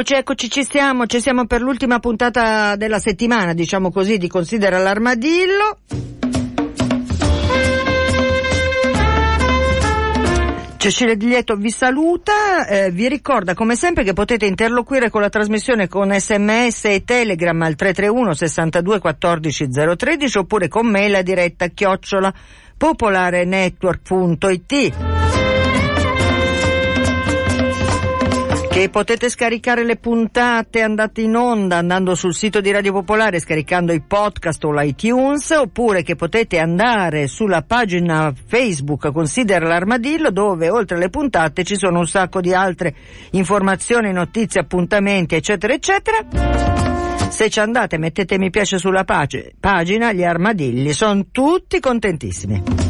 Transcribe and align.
Eccoci, 0.00 0.14
eccoci, 0.14 0.48
ci 0.48 0.64
siamo, 0.64 1.04
ci 1.04 1.20
siamo 1.20 1.44
per 1.44 1.60
l'ultima 1.60 1.98
puntata 1.98 2.74
della 2.74 2.98
settimana, 2.98 3.52
diciamo 3.52 3.90
così, 3.90 4.16
di 4.16 4.28
Considera 4.28 4.78
l'armadillo. 4.78 5.76
Cecilia 10.78 11.14
Diglietto 11.14 11.56
vi 11.56 11.70
saluta, 11.70 12.66
eh, 12.66 12.90
vi 12.90 13.08
ricorda 13.08 13.52
come 13.52 13.76
sempre 13.76 14.02
che 14.02 14.14
potete 14.14 14.46
interloquire 14.46 15.10
con 15.10 15.20
la 15.20 15.28
trasmissione 15.28 15.86
con 15.86 16.18
sms 16.18 16.86
e 16.86 17.04
telegram 17.04 17.60
al 17.60 17.74
331 17.74 18.32
62 18.32 19.00
14 19.00 19.68
013 19.68 20.38
oppure 20.38 20.68
con 20.68 20.86
mail 20.86 21.16
a 21.16 21.20
diretta 21.20 21.66
chiocciola 21.66 22.32
popolarenetwork.it. 22.78 25.09
che 28.80 28.88
potete 28.88 29.28
scaricare 29.28 29.84
le 29.84 29.96
puntate 29.96 30.80
andate 30.80 31.20
in 31.20 31.36
onda 31.36 31.76
andando 31.76 32.14
sul 32.14 32.34
sito 32.34 32.62
di 32.62 32.70
Radio 32.70 32.92
Popolare 32.92 33.38
scaricando 33.38 33.92
i 33.92 34.00
podcast 34.00 34.64
o 34.64 34.72
l'iTunes 34.72 35.50
oppure 35.50 36.02
che 36.02 36.16
potete 36.16 36.58
andare 36.58 37.26
sulla 37.26 37.60
pagina 37.60 38.32
Facebook 38.46 39.12
Considera 39.12 39.68
l'armadillo 39.68 40.30
dove 40.30 40.70
oltre 40.70 40.96
alle 40.96 41.10
puntate 41.10 41.62
ci 41.62 41.76
sono 41.76 41.98
un 41.98 42.06
sacco 42.06 42.40
di 42.40 42.54
altre 42.54 42.94
informazioni, 43.32 44.12
notizie, 44.12 44.62
appuntamenti 44.62 45.34
eccetera 45.34 45.74
eccetera. 45.74 46.24
Se 47.28 47.50
ci 47.50 47.60
andate 47.60 47.98
mettete 47.98 48.38
mi 48.38 48.48
piace 48.48 48.78
sulla 48.78 49.04
pagina, 49.04 50.12
gli 50.12 50.24
armadilli 50.24 50.94
sono 50.94 51.26
tutti 51.30 51.80
contentissimi. 51.80 52.89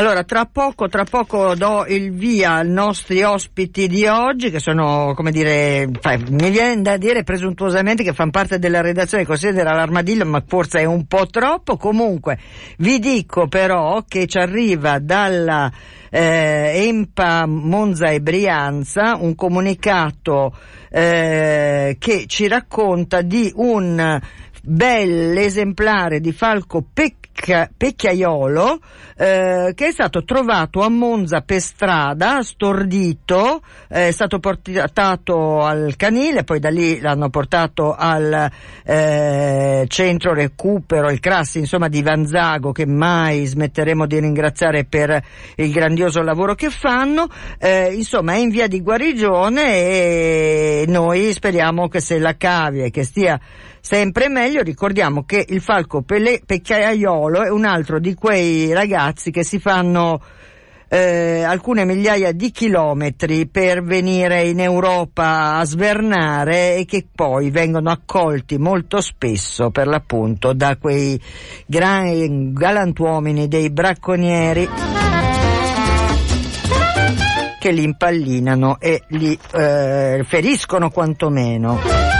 Allora, 0.00 0.24
tra 0.24 0.46
poco, 0.46 0.88
tra 0.88 1.04
poco 1.04 1.54
do 1.54 1.84
il 1.86 2.12
via 2.12 2.54
ai 2.54 2.70
nostri 2.70 3.22
ospiti 3.22 3.86
di 3.86 4.06
oggi, 4.06 4.50
che 4.50 4.58
sono, 4.58 5.12
come 5.14 5.30
dire, 5.30 5.86
mi 6.30 6.48
viene 6.48 6.80
da 6.80 6.96
dire 6.96 7.22
presuntuosamente 7.22 8.02
che 8.02 8.14
fanno 8.14 8.30
parte 8.30 8.58
della 8.58 8.80
redazione, 8.80 9.26
considera 9.26 9.74
l'armadillo, 9.74 10.24
ma 10.24 10.42
forse 10.46 10.80
è 10.80 10.84
un 10.86 11.04
po' 11.04 11.26
troppo. 11.26 11.76
Comunque, 11.76 12.38
vi 12.78 12.98
dico 12.98 13.46
però 13.46 14.02
che 14.08 14.26
ci 14.26 14.38
arriva 14.38 14.98
dalla 15.00 15.70
eh, 16.08 16.86
Empa 16.86 17.44
Monza 17.44 18.08
e 18.08 18.22
Brianza 18.22 19.18
un 19.20 19.34
comunicato 19.34 20.56
eh, 20.88 21.96
che 21.98 22.24
ci 22.26 22.48
racconta 22.48 23.20
di 23.20 23.52
un 23.54 24.18
bell'esemplare 24.62 26.20
di 26.20 26.32
falco 26.32 26.84
pecca, 26.92 27.70
pecchiaiolo 27.74 28.78
eh, 29.20 29.72
che 29.74 29.88
è 29.88 29.92
stato 29.92 30.24
trovato 30.24 30.80
a 30.80 30.88
Monza 30.88 31.42
per 31.42 31.60
strada, 31.60 32.42
stordito, 32.42 33.60
eh, 33.88 34.08
è 34.08 34.10
stato 34.12 34.38
portato 34.38 35.60
al 35.60 35.94
canile, 35.96 36.42
poi 36.42 36.58
da 36.58 36.70
lì 36.70 37.00
l'hanno 37.00 37.28
portato 37.28 37.94
al 37.94 38.50
eh, 38.82 39.84
centro 39.88 40.32
recupero, 40.32 41.10
il 41.10 41.20
Crassi, 41.20 41.58
insomma 41.58 41.88
di 41.88 42.02
Vanzago 42.02 42.72
che 42.72 42.86
mai 42.86 43.44
smetteremo 43.44 44.06
di 44.06 44.20
ringraziare 44.20 44.84
per 44.84 45.22
il 45.56 45.70
grandioso 45.70 46.22
lavoro 46.22 46.54
che 46.54 46.70
fanno, 46.70 47.28
eh, 47.58 47.92
insomma 47.92 48.32
è 48.32 48.38
in 48.38 48.48
via 48.48 48.68
di 48.68 48.80
guarigione 48.80 49.74
e 49.74 50.84
noi 50.88 51.30
speriamo 51.32 51.88
che 51.88 52.00
se 52.00 52.18
la 52.18 52.36
cavi 52.38 52.84
e 52.84 52.90
che 52.90 53.04
stia 53.04 53.38
sempre 53.80 54.28
meglio. 54.28 54.62
Ricordiamo 54.62 55.24
che 55.24 55.44
il 55.48 55.60
falco 55.60 56.02
pele- 56.02 56.40
pecchiaiolo 56.44 57.42
è 57.42 57.50
un 57.50 57.64
altro 57.64 57.98
di 57.98 58.14
quei 58.14 58.72
ragazzi 58.72 59.30
che 59.30 59.44
si 59.44 59.58
fanno 59.58 60.20
eh, 60.92 61.42
alcune 61.42 61.84
migliaia 61.84 62.32
di 62.32 62.50
chilometri 62.50 63.46
per 63.46 63.82
venire 63.84 64.48
in 64.48 64.58
Europa 64.58 65.54
a 65.54 65.64
svernare 65.64 66.76
e 66.76 66.84
che 66.84 67.06
poi 67.14 67.50
vengono 67.50 67.90
accolti 67.90 68.58
molto 68.58 69.00
spesso 69.00 69.70
per 69.70 69.86
l'appunto 69.86 70.52
da 70.52 70.76
quei 70.76 71.20
gran, 71.64 72.52
galantuomini 72.52 73.46
dei 73.46 73.70
bracconieri 73.70 74.68
che 77.60 77.70
li 77.70 77.84
impallinano 77.84 78.78
e 78.80 79.02
li 79.08 79.38
eh, 79.52 80.24
feriscono 80.26 80.90
quantomeno. 80.90 82.19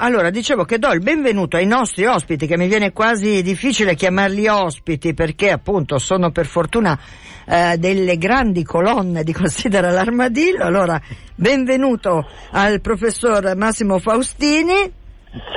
Allora 0.00 0.30
dicevo 0.30 0.64
che 0.64 0.78
do 0.78 0.90
il 0.92 1.00
benvenuto 1.00 1.56
ai 1.56 1.66
nostri 1.66 2.06
ospiti, 2.06 2.46
che 2.46 2.56
mi 2.56 2.68
viene 2.68 2.90
quasi 2.90 3.42
difficile 3.42 3.94
chiamarli 3.94 4.48
ospiti 4.48 5.12
perché 5.12 5.50
appunto 5.50 5.98
sono 5.98 6.30
per 6.30 6.46
fortuna 6.46 6.98
eh, 7.46 7.76
delle 7.76 8.16
grandi 8.16 8.64
colonne 8.64 9.22
di 9.22 9.32
Considera 9.34 9.90
l'Armadillo. 9.90 10.64
Allora, 10.64 11.00
benvenuto 11.34 12.26
al 12.52 12.80
professor 12.80 13.54
Massimo 13.56 13.98
Faustini. 13.98 14.98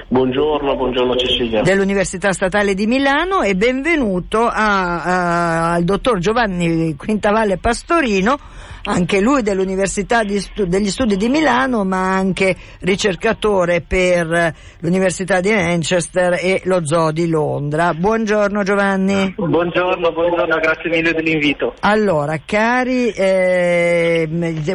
Buongiorno, 0.09 0.75
buongiorno 0.75 1.15
Cecilia. 1.15 1.61
Dell'Università 1.61 2.33
Statale 2.33 2.75
di 2.75 2.85
Milano 2.85 3.41
e 3.41 3.55
benvenuto 3.55 4.45
a, 4.45 5.03
a, 5.03 5.73
al 5.73 5.83
dottor 5.83 6.19
Giovanni 6.19 6.95
Quintavalle 6.95 7.57
Pastorino, 7.57 8.37
anche 8.85 9.21
lui 9.21 9.41
dell'Università 9.41 10.21
Stu- 10.37 10.65
degli 10.65 10.89
Studi 10.89 11.15
di 11.15 11.29
Milano, 11.29 11.85
ma 11.85 12.15
anche 12.15 12.55
ricercatore 12.79 13.81
per 13.81 14.53
l'Università 14.79 15.39
di 15.39 15.51
Manchester 15.51 16.33
e 16.33 16.61
lo 16.65 16.85
Zoo 16.85 17.11
di 17.11 17.27
Londra. 17.27 17.93
Buongiorno 17.93 18.63
Giovanni. 18.63 19.33
Buongiorno, 19.37 20.11
buongiorno, 20.11 20.59
grazie 20.59 20.89
mille 20.89 21.13
dell'invito. 21.13 21.75
Allora, 21.81 22.37
cari, 22.45 23.09
eh, 23.09 24.27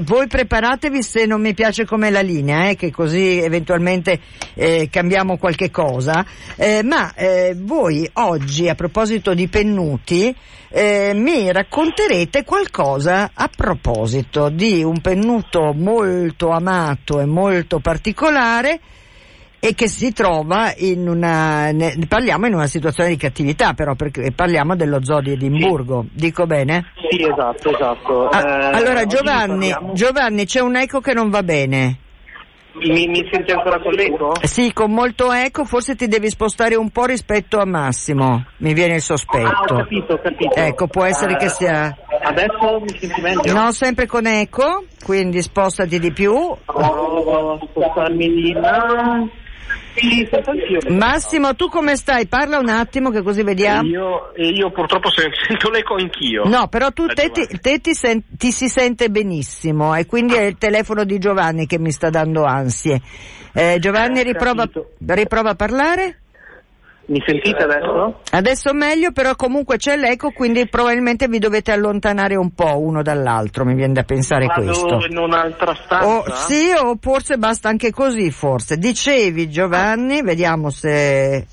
voi 0.02 0.26
preparatevi 0.26 1.02
se 1.02 1.26
non 1.26 1.40
mi 1.40 1.52
piace 1.52 1.84
come 1.84 2.11
la 2.11 2.20
linea, 2.20 2.70
eh, 2.70 2.76
che 2.76 2.90
così 2.90 3.38
eventualmente 3.38 4.20
eh, 4.54 4.88
cambiamo 4.90 5.37
qualche 5.37 5.70
cosa, 5.70 6.25
eh, 6.56 6.82
ma 6.82 7.12
eh, 7.14 7.54
voi 7.58 8.08
oggi 8.14 8.69
a 8.69 8.75
proposito 8.75 9.34
di 9.34 9.49
pennuti 9.49 10.34
eh, 10.70 11.12
mi 11.14 11.50
racconterete 11.50 12.44
qualcosa 12.44 13.31
a 13.34 13.49
proposito 13.54 13.97
di 14.50 14.82
un 14.82 15.00
pennuto 15.00 15.72
molto 15.74 16.50
amato 16.50 17.20
e 17.20 17.26
molto 17.26 17.78
particolare 17.80 18.80
e 19.60 19.74
che 19.74 19.88
si 19.88 20.12
trova 20.12 20.72
in 20.76 21.08
una 21.08 21.72
ne, 21.72 21.96
parliamo 22.06 22.46
in 22.46 22.54
una 22.54 22.68
situazione 22.68 23.10
di 23.10 23.16
cattività 23.16 23.74
però 23.74 23.94
perché 23.94 24.30
parliamo 24.30 24.76
dello 24.76 25.02
zoo 25.02 25.20
di 25.20 25.32
Edimburgo 25.32 26.02
sì. 26.02 26.10
dico 26.12 26.46
bene? 26.46 26.92
Sì 27.10 27.22
esatto 27.22 27.74
esatto 27.74 28.28
ah, 28.28 28.40
eh, 28.40 28.76
allora 28.76 29.04
Giovanni, 29.06 29.74
Giovanni 29.94 30.44
c'è 30.44 30.60
un 30.60 30.76
eco 30.76 31.00
che 31.00 31.12
non 31.12 31.28
va 31.28 31.42
bene 31.42 31.98
mi, 32.78 33.06
mi, 33.06 33.28
senti 33.30 33.50
ancora 33.50 33.78
con 33.80 33.92
l'eco? 33.92 34.32
Sì, 34.42 34.72
con 34.72 34.92
molto 34.92 35.32
eco, 35.32 35.64
forse 35.64 35.94
ti 35.94 36.06
devi 36.08 36.28
spostare 36.28 36.75
un 36.75 36.90
po' 36.90 37.04
rispetto 37.04 37.58
a 37.58 37.64
Massimo, 37.64 38.44
mi 38.58 38.72
viene 38.72 38.96
il 38.96 39.00
sospetto. 39.00 39.46
Ah, 39.46 39.60
ho 39.60 39.76
capito, 39.78 40.14
ho 40.14 40.20
capito. 40.20 40.54
Ecco, 40.54 40.86
può 40.86 41.04
essere 41.04 41.34
uh, 41.34 41.36
che 41.36 41.48
sia... 41.48 41.96
Adesso 42.22 42.80
mi 42.80 42.98
senti 42.98 43.20
meglio? 43.20 43.52
No, 43.52 43.72
sempre 43.72 44.06
con 44.06 44.26
eco, 44.26 44.84
quindi 45.04 45.42
spostati 45.42 45.98
di 45.98 46.12
più. 46.12 46.32
Oh, 46.32 47.58
spostarmi 47.70 48.28
di 48.28 48.52
là. 48.52 49.26
Massimo, 50.88 51.54
tu 51.54 51.68
come 51.68 51.96
stai? 51.96 52.26
Parla 52.26 52.58
un 52.58 52.68
attimo 52.68 53.10
che 53.10 53.22
così 53.22 53.42
vediamo. 53.42 53.88
Io, 53.88 54.32
io 54.36 54.70
purtroppo 54.70 55.08
sento 55.14 55.70
l'eco 55.70 55.94
anch'io. 55.94 56.44
No, 56.44 56.68
però 56.68 56.90
tu 56.90 57.06
te, 57.06 57.30
ti, 57.30 57.46
te 57.60 57.80
ti, 57.80 57.94
sen, 57.94 58.22
ti, 58.36 58.52
si 58.52 58.68
sente 58.68 59.10
benissimo 59.10 59.94
e 59.94 60.06
quindi 60.06 60.34
è 60.34 60.42
il 60.42 60.58
telefono 60.58 61.04
di 61.04 61.18
Giovanni 61.18 61.66
che 61.66 61.78
mi 61.78 61.90
sta 61.90 62.10
dando 62.10 62.44
ansie. 62.44 63.00
Eh, 63.52 63.78
Giovanni 63.80 64.22
riprova, 64.22 64.68
riprova 64.98 65.50
a 65.50 65.54
parlare? 65.54 66.20
Mi 67.08 67.22
sentite 67.25 67.62
adesso? 67.62 68.20
Adesso 68.32 68.75
meglio, 68.75 69.12
però 69.12 69.34
comunque 69.34 69.78
c'è 69.78 69.96
l'eco, 69.96 70.31
quindi 70.31 70.69
probabilmente 70.69 71.26
vi 71.26 71.38
dovete 71.38 71.72
allontanare 71.72 72.37
un 72.37 72.52
po' 72.52 72.78
uno 72.78 73.02
dall'altro, 73.02 73.64
mi 73.64 73.75
viene 73.75 73.94
da 73.94 74.02
pensare 74.02 74.44
Vado 74.44 74.62
questo. 74.62 75.06
in 75.08 75.16
un'altra 75.16 75.75
stanza? 75.75 76.06
O, 76.06 76.25
sì, 76.34 76.70
o 76.78 76.99
forse 77.00 77.38
basta 77.38 77.70
anche 77.70 77.93
così, 77.93 78.31
forse. 78.31 78.76
Dicevi 78.76 79.49
Giovanni, 79.49 80.20
vediamo 80.20 80.69
se, 80.69 81.46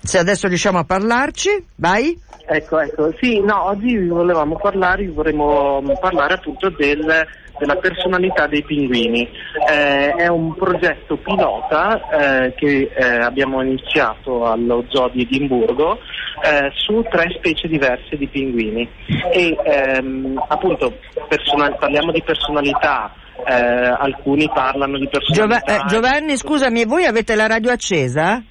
se 0.00 0.18
adesso 0.18 0.48
riusciamo 0.48 0.78
a 0.78 0.84
parlarci, 0.84 1.66
vai. 1.76 2.18
Ecco, 2.46 2.80
ecco, 2.80 3.12
sì, 3.20 3.40
no, 3.40 3.66
oggi 3.66 4.08
volevamo 4.08 4.56
parlare, 4.56 5.06
vorremmo 5.10 5.82
parlare 6.00 6.34
appunto 6.34 6.70
del 6.70 7.26
della 7.62 7.76
personalità 7.76 8.48
dei 8.48 8.64
pinguini. 8.64 9.28
Eh, 9.70 10.10
è 10.14 10.26
un 10.26 10.54
progetto 10.56 11.16
pilota 11.16 12.00
eh, 12.10 12.54
che 12.54 12.90
eh, 12.92 13.04
abbiamo 13.20 13.62
iniziato 13.62 14.44
allo 14.46 14.84
Zoo 14.88 15.08
di 15.12 15.22
Edimburgo 15.22 15.98
eh, 16.42 16.70
su 16.74 17.04
tre 17.08 17.32
specie 17.36 17.68
diverse 17.68 18.16
di 18.16 18.26
pinguini 18.26 18.88
e 19.32 19.56
ehm, 19.62 20.42
appunto 20.48 20.98
personal- 21.28 21.76
parliamo 21.78 22.10
di 22.10 22.22
personalità 22.22 23.12
eh, 23.46 23.54
alcuni 23.54 24.50
parlano 24.52 24.98
di 24.98 25.08
personalità. 25.08 25.62
Giov- 25.64 25.82
eh, 25.82 25.86
Giovanni, 25.86 26.36
scusami, 26.36 26.84
voi 26.84 27.04
avete 27.04 27.36
la 27.36 27.46
radio 27.46 27.70
accesa? 27.70 28.42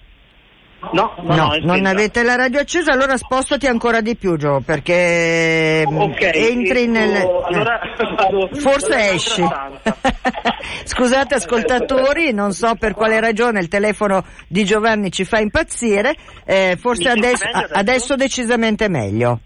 No, 0.93 1.13
no, 1.21 1.35
no, 1.35 1.55
no 1.61 1.75
non 1.75 1.85
avete 1.85 2.23
la 2.23 2.35
radio 2.35 2.59
accesa, 2.59 2.91
allora 2.91 3.15
spostati 3.15 3.67
ancora 3.67 4.01
di 4.01 4.15
più, 4.15 4.35
Gio, 4.35 4.61
perché 4.65 5.85
mm, 5.87 5.99
okay, 5.99 6.51
entri 6.51 6.87
nel... 6.87 7.15
Allora, 7.17 7.79
vado, 8.15 8.49
Forse 8.53 9.11
esci. 9.11 9.43
Scusate 10.83 11.35
ascoltatori, 11.35 12.33
non 12.33 12.51
so 12.53 12.75
per 12.75 12.93
quale 12.93 13.19
ragione 13.19 13.59
il 13.59 13.67
telefono 13.67 14.25
di 14.47 14.65
Giovanni 14.65 15.11
ci 15.11 15.23
fa 15.23 15.39
impazzire, 15.39 16.15
eh, 16.45 16.75
forse 16.79 17.09
adesso? 17.09 17.45
adesso 17.71 18.15
decisamente 18.15 18.89
meglio. 18.89 19.39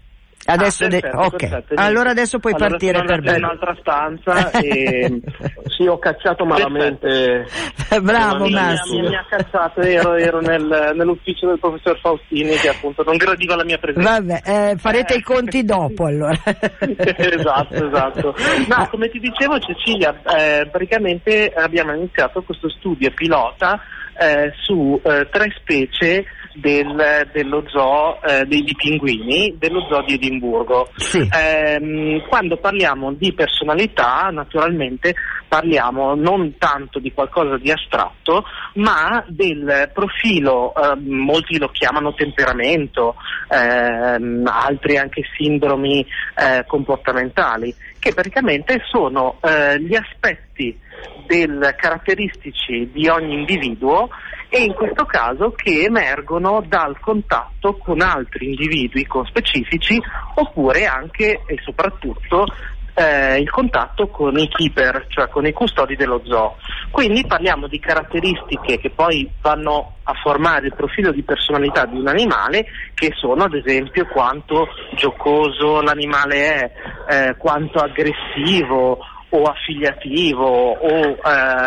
Adesso 0.46 0.84
ah, 0.84 0.88
perfetto, 0.88 1.16
de- 1.16 1.24
ok, 1.24 1.36
perfetto. 1.36 1.74
allora 1.76 2.10
adesso 2.10 2.38
puoi 2.38 2.52
allora 2.54 2.70
partire 2.70 3.02
per 3.04 3.20
me. 3.20 3.30
in 3.30 3.44
un'altra 3.44 3.76
stanza 3.80 4.50
e 4.52 5.20
sì, 5.76 5.86
ho 5.86 5.98
cacciato 5.98 6.44
malamente. 6.44 7.46
Bravo 8.00 8.48
Massimo. 8.48 9.00
Mi, 9.00 9.08
mi, 9.08 9.16
ha 9.16 9.26
cacciato, 9.28 9.80
ero, 9.80 10.14
ero 10.14 10.40
nel, 10.40 10.92
nell'ufficio 10.94 11.48
del 11.48 11.58
professor 11.58 11.98
Faustini 11.98 12.54
che 12.54 12.68
appunto 12.68 13.02
non 13.02 13.16
gradiva 13.16 13.56
la 13.56 13.64
mia 13.64 13.78
presenza. 13.78 14.20
Vabbè, 14.20 14.42
eh, 14.44 14.76
farete 14.76 15.14
eh. 15.14 15.18
i 15.18 15.22
conti 15.22 15.64
dopo 15.64 16.06
allora. 16.06 16.38
esatto, 16.78 17.86
esatto. 17.86 18.34
No, 18.68 18.88
come 18.88 19.08
ti 19.08 19.18
dicevo 19.18 19.58
Cecilia, 19.58 20.14
eh, 20.36 20.68
praticamente 20.70 21.52
abbiamo 21.54 21.92
iniziato 21.92 22.42
questo 22.42 22.68
studio 22.68 23.10
pilota 23.12 23.80
eh, 24.18 24.52
su 24.62 25.00
eh, 25.04 25.28
tre 25.30 25.52
specie 25.58 26.24
del, 26.56 27.28
dello 27.32 27.64
zoo 27.68 28.20
eh, 28.22 28.44
dei 28.46 28.64
pinguini, 28.76 29.54
dello 29.58 29.86
zoo 29.88 30.02
di 30.02 30.14
Edimburgo. 30.14 30.88
Sì. 30.96 31.18
Eh, 31.18 32.22
quando 32.28 32.56
parliamo 32.56 33.12
di 33.12 33.32
personalità, 33.32 34.28
naturalmente 34.32 35.14
parliamo 35.48 36.14
non 36.14 36.56
tanto 36.58 36.98
di 36.98 37.12
qualcosa 37.12 37.56
di 37.56 37.70
astratto, 37.70 38.44
ma 38.74 39.24
del 39.28 39.90
profilo, 39.92 40.74
eh, 40.74 40.96
molti 40.96 41.58
lo 41.58 41.68
chiamano 41.68 42.14
temperamento, 42.14 43.14
ehm, 43.48 44.44
altri 44.46 44.96
anche 44.96 45.22
sindromi 45.36 46.04
eh, 46.34 46.64
comportamentali, 46.66 47.74
che 48.06 48.14
praticamente 48.14 48.82
sono 48.88 49.40
eh, 49.42 49.80
gli 49.80 49.96
aspetti 49.96 50.78
del 51.26 51.74
caratteristici 51.76 52.88
di 52.92 53.08
ogni 53.08 53.34
individuo 53.34 54.10
e 54.48 54.62
in 54.62 54.74
questo 54.74 55.04
caso 55.06 55.50
che 55.50 55.82
emergono 55.82 56.64
dal 56.68 57.00
contatto 57.00 57.76
con 57.78 58.00
altri 58.00 58.46
individui 58.46 59.06
con 59.06 59.26
specifici 59.26 60.00
oppure 60.36 60.86
anche 60.86 61.42
e 61.46 61.58
soprattutto 61.64 62.46
eh, 62.96 63.38
il 63.38 63.50
contatto 63.50 64.08
con 64.08 64.38
i 64.38 64.48
keeper, 64.48 65.04
cioè 65.08 65.28
con 65.28 65.46
i 65.46 65.52
custodi 65.52 65.96
dello 65.96 66.22
zoo. 66.24 66.56
Quindi 66.90 67.26
parliamo 67.26 67.66
di 67.66 67.78
caratteristiche 67.78 68.78
che 68.78 68.90
poi 68.90 69.30
vanno 69.42 69.96
a 70.04 70.14
formare 70.14 70.66
il 70.66 70.74
profilo 70.74 71.12
di 71.12 71.22
personalità 71.22 71.84
di 71.84 71.98
un 71.98 72.08
animale, 72.08 72.66
che 72.94 73.12
sono 73.14 73.44
ad 73.44 73.54
esempio 73.54 74.06
quanto 74.06 74.68
giocoso 74.94 75.82
l'animale 75.82 76.54
è, 76.54 76.72
eh, 77.08 77.36
quanto 77.36 77.80
aggressivo 77.80 78.98
o 79.30 79.42
affiliativo 79.42 80.44
o 80.44 80.88
eh, 80.88 81.18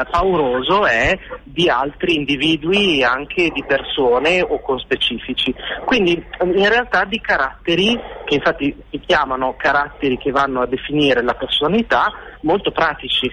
pauroso 0.09 0.85
è 0.85 1.17
di 1.43 1.69
altri 1.69 2.15
individui, 2.15 3.03
anche 3.03 3.49
di 3.49 3.63
persone 3.65 4.41
o 4.41 4.61
con 4.61 4.79
specifici. 4.79 5.53
Quindi 5.85 6.23
in 6.41 6.69
realtà 6.69 7.03
di 7.05 7.19
caratteri, 7.19 7.99
che 8.25 8.35
infatti 8.35 8.75
si 8.89 8.99
chiamano 8.99 9.55
caratteri 9.57 10.17
che 10.17 10.31
vanno 10.31 10.61
a 10.61 10.67
definire 10.67 11.21
la 11.21 11.33
personalità, 11.33 12.11
molto 12.41 12.71
pratici 12.71 13.31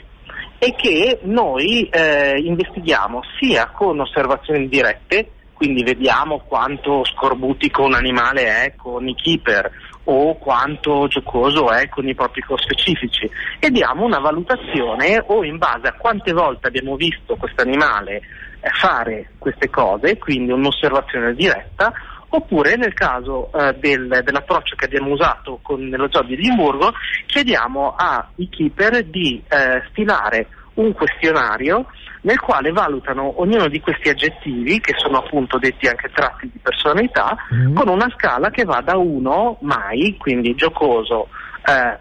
e 0.59 0.75
che 0.75 1.21
noi 1.23 1.89
eh, 1.89 2.39
investighiamo 2.39 3.21
sia 3.39 3.67
con 3.67 4.01
osservazioni 4.01 4.69
dirette, 4.69 5.31
quindi 5.53 5.83
vediamo 5.83 6.43
quanto 6.47 7.05
scorbutico 7.05 7.85
un 7.85 7.95
animale 7.95 8.65
è 8.65 8.75
con 8.77 9.09
i 9.09 9.15
keeper 9.15 9.71
o 10.09 10.37
quanto 10.37 11.07
giocoso 11.09 11.71
è 11.71 11.89
con 11.89 12.07
i 12.09 12.15
propri 12.15 12.43
specifici. 12.57 13.31
E 13.59 13.71
diamo 13.71 14.05
una 14.05 14.19
valutazione 14.19 15.23
o 15.27 15.45
in 15.45 15.59
base 15.59 15.89
a 15.89 15.95
quante 15.95 16.33
volte 16.33 16.69
abbiamo 16.69 16.97
visto 16.97 17.37
questo 17.37 17.63
animale 17.63 18.17
eh, 18.61 18.71
fare 18.81 19.31
queste 19.39 19.71
cose, 19.71 20.19
quindi 20.19 20.53
un'osservazione 20.53 21.35
diretta, 21.35 21.93
oppure 22.29 22.77
nel 22.77 22.95
caso 22.95 23.51
eh, 23.53 23.75
del, 23.79 24.21
dell'approccio 24.25 24.75
che 24.77 24.87
abbiamo 24.87 25.11
usato 25.11 25.61
con, 25.63 25.87
nello 25.89 26.09
zoo 26.11 26.23
di 26.23 26.35
Edimburgo 26.35 26.93
chiediamo 27.27 27.95
ai 27.95 28.49
keeper 28.49 29.05
di 29.05 29.43
eh, 29.49 29.83
stilare 29.91 30.49
un 30.77 30.93
questionario 30.93 31.87
nel 32.23 32.41
quale 32.41 32.73
valutano 32.73 33.41
ognuno 33.41 33.69
di 33.69 33.81
questi 33.81 34.09
aggettivi, 34.09 34.81
che 34.81 34.95
sono 34.97 35.19
appunto 35.19 35.59
detti 35.59 35.87
anche 35.87 36.11
tratti 36.13 36.51
di 36.53 36.59
personalità, 36.61 37.37
mm. 37.55 37.75
con 37.75 37.89
una 37.89 38.11
scala 38.17 38.51
che 38.51 38.65
va 38.65 38.81
da 38.81 38.97
1 38.97 39.59
mai, 39.61 40.17
quindi 40.19 40.55
giocoso, 40.55 41.29
eh, 41.65 41.99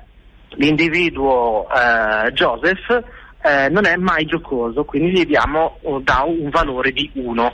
l'individuo 0.56 1.68
eh, 1.70 2.32
Joseph 2.32 3.04
eh, 3.46 3.70
non 3.70 3.86
è 3.86 3.96
mai 3.98 4.26
giocoso, 4.26 4.84
quindi 4.84 5.12
gli 5.12 5.26
diamo 5.26 5.78
oh, 5.84 6.00
da 6.00 6.24
un 6.26 6.50
valore 6.50 6.92
di 6.92 7.10
1, 7.14 7.54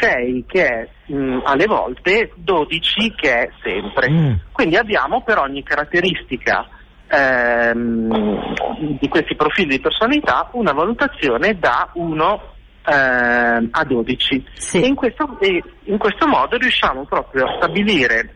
6 0.00 0.38
eh, 0.38 0.44
che 0.46 0.66
è 0.66 0.88
mh, 1.06 1.14
mm, 1.14 1.38
alle 1.44 1.66
volte, 1.66 2.32
12 2.36 3.14
che 3.14 3.32
è 3.34 3.50
sempre. 3.62 4.10
Mm. 4.10 4.32
Quindi 4.50 4.76
abbiamo 4.76 5.22
per 5.22 5.36
ogni 5.36 5.62
caratteristica 5.62 6.66
ehm, 7.12 8.54
di 8.98 9.08
questi 9.08 9.36
profili 9.36 9.76
di 9.76 9.80
personalità 9.80 10.48
una 10.52 10.72
valutazione 10.72 11.58
da 11.58 11.90
1 11.92 12.42
eh, 12.84 13.68
a 13.70 13.84
12 13.84 14.44
Sì. 14.54 14.82
e 14.82 14.86
in 14.86 14.94
questo, 14.94 15.36
e 15.40 15.62
in 15.84 15.98
questo 15.98 16.26
modo 16.26 16.56
riusciamo 16.56 17.04
proprio 17.04 17.46
a 17.46 17.56
stabilire, 17.56 18.34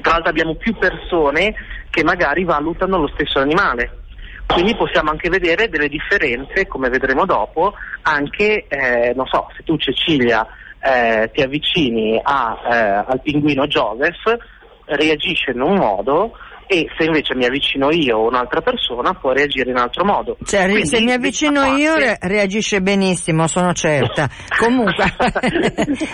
tra 0.00 0.12
l'altro 0.12 0.30
abbiamo 0.30 0.56
più 0.56 0.76
persone 0.76 1.54
che 1.90 2.02
magari 2.02 2.44
valutano 2.44 2.98
lo 2.98 3.08
stesso 3.14 3.38
animale. 3.38 3.98
Quindi 4.46 4.74
possiamo 4.74 5.10
anche 5.10 5.30
vedere 5.30 5.68
delle 5.68 5.88
differenze, 5.88 6.66
come 6.66 6.90
vedremo 6.90 7.24
dopo, 7.24 7.72
anche, 8.02 8.66
eh, 8.66 9.12
non 9.14 9.26
so, 9.26 9.48
se 9.56 9.62
tu 9.62 9.78
Cecilia 9.78 10.46
eh, 10.78 11.30
ti 11.32 11.40
avvicini 11.40 12.20
a, 12.22 12.60
eh, 12.70 13.04
al 13.06 13.20
pinguino 13.22 13.66
Joseph, 13.66 14.36
reagisce 14.84 15.52
in 15.52 15.62
un 15.62 15.76
modo 15.76 16.36
e 16.72 16.86
se 16.96 17.04
invece 17.04 17.34
mi 17.34 17.44
avvicino 17.44 17.90
io 17.90 18.16
o 18.16 18.28
un'altra 18.28 18.62
persona 18.62 19.12
può 19.12 19.32
reagire 19.32 19.70
in 19.70 19.76
altro 19.76 20.04
modo. 20.06 20.38
Cioè, 20.42 20.64
Quindi, 20.70 20.86
se 20.86 21.00
mi 21.02 21.12
avvicino 21.12 21.60
parte- 21.60 21.80
io 21.82 21.94
re- 21.96 22.18
reagisce 22.22 22.80
benissimo, 22.80 23.46
sono 23.46 23.74
certa. 23.74 24.28
Comunque, 24.58 25.04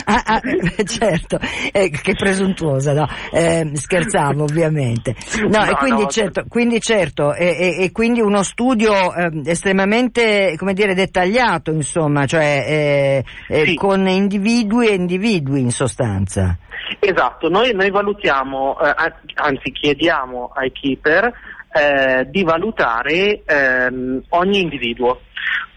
ah, 0.06 0.22
ah, 0.24 0.40
certo, 0.84 1.38
eh, 1.72 1.90
che 1.90 2.14
presuntuosa, 2.14 2.92
no? 2.92 3.06
Eh, 3.30 3.70
scherzavo 3.72 4.42
ovviamente. 4.42 5.14
No, 5.48 5.64
e 5.64 5.70
No, 5.70 5.76
quindi 5.76 6.02
no, 6.02 6.08
certo, 6.08 6.44
quindi, 6.48 6.80
certo 6.80 7.34
e, 7.34 7.46
e- 7.78 7.84
e 7.84 7.92
quindi 7.92 8.20
uno 8.20 8.42
studio 8.42 9.14
eh, 9.14 9.30
estremamente, 9.44 10.54
come 10.58 10.72
dire, 10.72 10.94
dettagliato, 10.94 11.70
insomma, 11.70 12.26
cioè 12.26 12.64
eh, 12.66 13.24
eh, 13.60 13.66
Sì. 13.66 13.74
con 13.76 14.08
individui 14.08 14.88
e 14.88 14.94
individui 14.94 15.60
in 15.60 15.70
sostanza. 15.70 16.58
Esatto, 16.98 17.48
noi, 17.48 17.74
noi 17.74 17.90
valutiamo, 17.90 18.78
eh, 18.80 18.92
an- 18.96 19.14
anzi 19.34 19.72
chiediamo 19.72 20.52
ai 20.54 20.72
keeper 20.72 21.32
eh, 21.72 22.26
di 22.30 22.42
valutare 22.42 23.42
ehm, 23.44 24.22
ogni 24.30 24.60
individuo. 24.60 25.20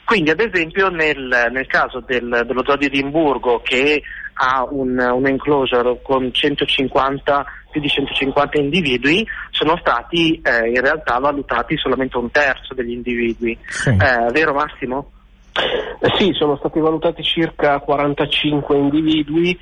Quindi 0.06 0.30
ad 0.30 0.40
esempio 0.40 0.90
nel, 0.90 1.50
nel 1.52 1.68
caso 1.68 2.02
del- 2.06 2.44
dello 2.46 2.64
zoo 2.66 2.76
di 2.76 2.86
Edimburgo 2.86 3.62
che 3.64 4.02
ha 4.34 4.66
un, 4.70 4.98
un 4.98 5.28
enclosure 5.28 6.00
con 6.02 6.34
150, 6.34 7.46
più 7.70 7.80
di 7.80 7.88
150 7.88 8.60
individui, 8.60 9.26
sono 9.52 9.78
stati 9.80 10.42
eh, 10.42 10.70
in 10.70 10.82
realtà 10.82 11.20
valutati 11.20 11.78
solamente 11.78 12.18
un 12.18 12.32
terzo 12.32 12.74
degli 12.74 12.92
individui. 12.92 13.58
Sì. 13.68 13.90
Eh, 13.90 14.32
vero 14.32 14.54
Massimo? 14.54 15.12
Eh, 15.54 16.10
sì, 16.18 16.32
sono 16.34 16.58
stati 16.58 16.80
valutati 16.80 17.24
circa 17.24 17.80
45 17.80 18.76
individui 18.76 19.58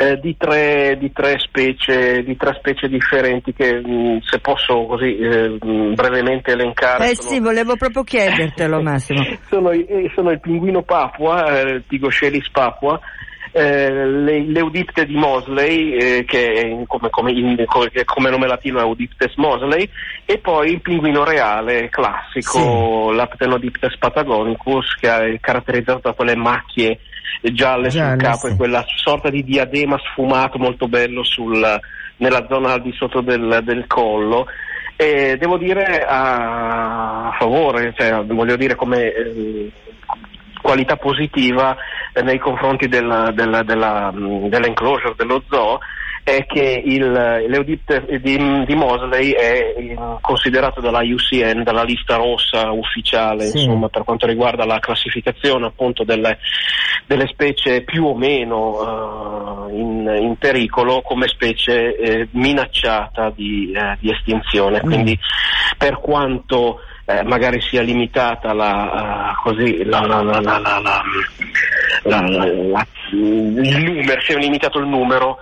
eh, 0.00 0.18
di, 0.18 0.34
tre, 0.38 0.96
di, 0.98 1.12
tre 1.12 1.38
specie, 1.38 2.22
di 2.22 2.34
tre 2.34 2.54
specie 2.58 2.88
differenti 2.88 3.52
che 3.52 3.74
mh, 3.84 4.20
se 4.22 4.38
posso 4.38 4.86
così 4.86 5.14
eh, 5.18 5.58
mh, 5.60 5.92
brevemente 5.94 6.52
elencare. 6.52 7.10
Eh 7.10 7.14
sono- 7.16 7.28
sì, 7.28 7.38
volevo 7.40 7.76
proprio 7.76 8.02
chiedertelo 8.02 8.80
Massimo. 8.82 9.22
sono, 9.50 9.70
eh, 9.72 10.10
sono 10.14 10.30
il 10.30 10.40
pinguino 10.40 10.80
papua, 10.82 11.60
eh, 11.60 11.70
il 11.72 11.82
Pigoscelis 11.86 12.48
papua, 12.50 12.98
eh, 13.52 13.90
le- 13.92 14.46
l'Eudipte 14.46 15.04
di 15.04 15.14
Mosley, 15.16 15.92
eh, 15.98 16.24
che 16.24 16.82
come, 16.86 17.10
come, 17.10 17.32
in- 17.32 17.62
come- 17.66 18.30
nome 18.30 18.46
latino 18.46 18.78
è 18.78 18.82
Eudiptes 18.82 19.34
Mosley, 19.36 19.86
e 20.24 20.38
poi 20.38 20.70
il 20.70 20.80
pinguino 20.80 21.24
reale 21.24 21.90
classico, 21.90 23.12
l'Aptenodiptes 23.12 23.98
patagonicus, 23.98 24.94
che 24.94 25.14
è 25.14 25.40
caratterizzato 25.40 26.00
da 26.04 26.12
quelle 26.14 26.36
macchie 26.36 27.00
gialle, 27.52 27.88
Gialle, 27.88 28.10
sul 28.10 28.16
capo 28.22 28.46
e 28.48 28.56
quella 28.56 28.84
sorta 28.96 29.30
di 29.30 29.42
diadema 29.44 29.98
sfumato 29.98 30.58
molto 30.58 30.88
bello 30.88 31.22
sul- 31.24 31.80
nella 32.16 32.46
zona 32.48 32.72
al 32.74 32.82
di 32.82 32.92
sotto 32.92 33.20
del, 33.20 33.60
del 33.64 33.86
collo. 33.86 34.46
E 34.96 35.36
devo 35.38 35.56
dire 35.56 36.04
a, 36.06 37.34
favore, 37.38 37.94
cioè, 37.96 38.22
voglio 38.24 38.56
dire 38.56 38.74
come 38.74 39.12
eh, 39.12 39.70
qualità 40.60 40.96
positiva 40.96 41.74
eh, 42.12 42.22
nei 42.22 42.38
confronti 42.38 42.86
del- 42.86 43.30
del- 43.32 43.62
della, 43.64 44.10
mh, 44.12 44.48
dell'enclosure 44.48 45.14
dello 45.16 45.42
zoo 45.48 45.78
è 46.36 46.46
che 46.46 46.82
il, 46.84 47.10
l'Eudipte 47.10 48.04
di, 48.22 48.64
di 48.64 48.74
Mosley 48.74 49.30
è 49.32 49.74
considerato 50.20 50.80
dalla 50.80 51.00
UCN, 51.00 51.62
dalla 51.62 51.82
lista 51.82 52.16
rossa 52.16 52.70
ufficiale, 52.70 53.46
Sì. 53.46 53.62
insomma, 53.64 53.88
per 53.88 54.04
quanto 54.04 54.26
riguarda 54.26 54.64
la 54.64 54.78
classificazione 54.78 55.66
appunto 55.66 56.04
delle, 56.04 56.38
delle 57.06 57.26
specie 57.28 57.82
più 57.82 58.04
o 58.06 58.14
meno 58.16 59.68
eh, 59.68 59.76
in, 59.76 60.16
in 60.20 60.36
pericolo 60.36 61.02
come 61.02 61.26
specie 61.28 61.96
eh, 61.96 62.28
minacciata 62.32 63.30
di, 63.34 63.72
eh, 63.74 63.96
di 64.00 64.10
estinzione. 64.10 64.78
Mm. 64.84 64.86
Quindi 64.88 65.18
per 65.76 65.98
quanto 66.00 66.80
eh, 67.06 67.22
magari 67.24 67.60
sia 67.60 67.82
limitata 67.82 68.52
la, 68.52 69.30
eh, 69.32 69.40
così, 69.42 69.84
la, 69.84 70.00
la, 70.00 70.22
la, 70.22 70.40
la, 70.40 70.58
la, 70.58 70.80
la- 70.80 71.02
la- 72.04 72.20
la- 72.22 72.86
il 73.12 73.82
numero, 73.82 74.20
sia 74.22 74.38
limitato 74.38 74.78
il 74.78 74.86
numero, 74.86 75.38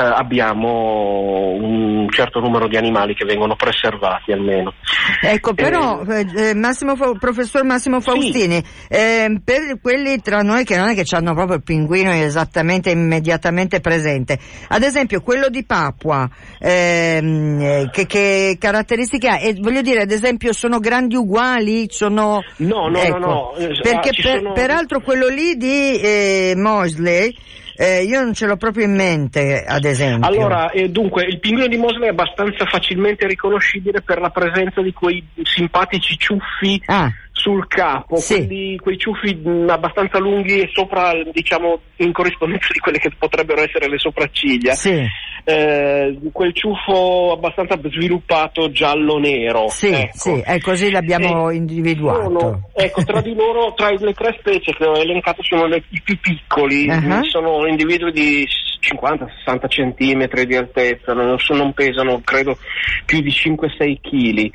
abbiamo 0.00 1.50
un 1.50 2.06
certo 2.10 2.40
numero 2.40 2.66
di 2.68 2.76
animali 2.76 3.14
che 3.14 3.24
vengono 3.24 3.56
preservati 3.56 4.32
almeno. 4.32 4.72
Ecco, 5.20 5.54
però, 5.54 6.02
eh, 6.04 6.26
eh, 6.50 6.54
Massimo 6.54 6.94
professor 7.18 7.64
Massimo 7.64 8.00
Faustini, 8.00 8.62
eh, 8.88 9.40
per 9.44 9.78
quelli 9.80 10.20
tra 10.20 10.40
noi 10.42 10.64
che 10.64 10.76
non 10.76 10.88
è 10.88 10.94
che 10.94 11.04
hanno 11.14 11.34
proprio 11.34 11.56
il 11.56 11.62
pinguino 11.62 12.10
esattamente 12.12 12.90
immediatamente 12.90 13.80
presente, 13.80 14.38
ad 14.68 14.82
esempio 14.82 15.20
quello 15.20 15.48
di 15.48 15.64
Papua, 15.64 16.28
ehm, 16.58 17.60
eh, 17.60 17.88
che, 17.92 18.06
che 18.06 18.56
caratteristiche 18.58 19.28
ha? 19.28 19.38
E 19.40 19.54
voglio 19.60 19.82
dire, 19.82 20.02
ad 20.02 20.10
esempio, 20.10 20.52
sono 20.52 20.78
grandi 20.78 21.16
uguali? 21.16 21.86
Sono... 21.90 22.40
No, 22.58 22.88
no, 22.88 22.98
Ecco, 22.98 23.18
no, 23.18 23.26
no. 23.26 23.54
eh, 23.56 23.68
Perché 23.82 24.08
ah, 24.10 24.22
per- 24.22 24.38
sono- 24.38 24.52
peraltro 24.52 25.00
quello 25.00 25.28
lì 25.28 25.56
di 25.56 25.98
eh, 26.00 26.52
Mosley, 26.56 27.34
eh, 27.76 28.02
io 28.04 28.20
non 28.22 28.34
ce 28.34 28.46
l'ho 28.46 28.56
proprio 28.56 28.84
in 28.84 28.94
mente, 28.94 29.64
ad 29.66 29.84
esempio. 29.84 30.28
Allora, 30.28 30.70
eh, 30.70 30.88
dunque, 30.88 31.24
il 31.24 31.38
pinguino 31.40 31.68
di 31.68 31.76
Mosley 31.76 32.06
è 32.08 32.10
abbastanza 32.10 32.64
facilmente 32.66 33.26
riconoscibile 33.26 34.00
per 34.02 34.20
la 34.20 34.30
presenza 34.30 34.80
di 34.82 34.92
quei 34.92 35.24
simpatici 35.42 36.16
ciuffi 36.18 36.80
Ah, 36.86 37.10
sul 37.32 37.66
capo, 37.66 38.16
Sì. 38.16 38.46
quelli- 38.46 38.78
quei 38.78 38.98
ciuffi 38.98 39.34
mh, 39.34 39.68
abbastanza 39.70 40.18
lunghi 40.18 40.60
e 40.60 40.70
sopra, 40.72 41.12
diciamo, 41.32 41.80
in 41.96 42.12
corrispondenza 42.12 42.68
di 42.72 42.78
quelle 42.78 42.98
che 42.98 43.10
potrebbero 43.18 43.62
essere 43.62 43.88
le 43.88 43.98
sopracciglia. 43.98 44.72
sì, 44.74 45.02
Eh, 45.44 46.18
quel 46.30 46.54
ciuffo 46.54 47.32
abbastanza 47.32 47.76
sviluppato 47.82 48.70
giallo-nero. 48.70 49.68
sì, 49.70 49.88
ecco. 49.92 50.16
sì, 50.16 50.40
è 50.44 50.60
così 50.60 50.90
l'abbiamo 50.90 51.50
Eh, 51.50 51.56
individuato. 51.56 52.22
sono- 52.22 52.68
ecco, 52.74 53.02
tra 53.04 53.20
di 53.20 53.34
loro, 53.34 53.74
tra 53.74 53.90
le 53.90 54.12
tre 54.12 54.36
specie 54.38 54.72
che 54.72 54.84
ho 54.86 54.94
elencato 54.96 55.42
sono 55.42 55.66
le- 55.66 55.82
i 55.90 56.00
più 56.00 56.16
piccoli, 56.20 56.88
Ah. 56.88 57.22
sono 57.24 57.66
individui 57.66 58.12
di 58.12 58.46
50-60 58.82 59.68
centimetri 59.68 60.44
di 60.46 60.56
altezza, 60.56 61.12
non, 61.12 61.36
non 61.50 61.72
pesano 61.72 62.20
credo 62.24 62.58
più 63.06 63.20
di 63.20 63.30
5-6 63.30 63.98
kg. 64.00 64.50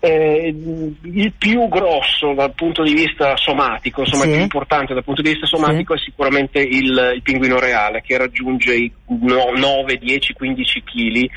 il 0.00 1.32
più 1.36 1.68
grosso 1.68 2.32
dal 2.34 2.52
punto 2.54 2.82
di 2.82 2.94
vista 2.94 3.36
somatico, 3.36 4.00
insomma 4.00 4.22
Sì. 4.22 4.28
il 4.30 4.34
più 4.34 4.42
importante 4.44 4.94
dal 4.94 5.04
punto 5.04 5.22
di 5.22 5.30
vista 5.30 5.46
somatico 5.46 5.94
è 5.94 5.98
sicuramente 5.98 6.58
il, 6.60 7.12
il 7.14 7.22
pinguino 7.22 7.58
reale 7.58 8.00
che 8.00 8.16
raggiunge 8.16 8.74
i 8.74 8.90
no- 9.20 9.52
9, 9.54 9.96
10, 9.98 10.32
15 10.32 10.82
kg 10.82 11.30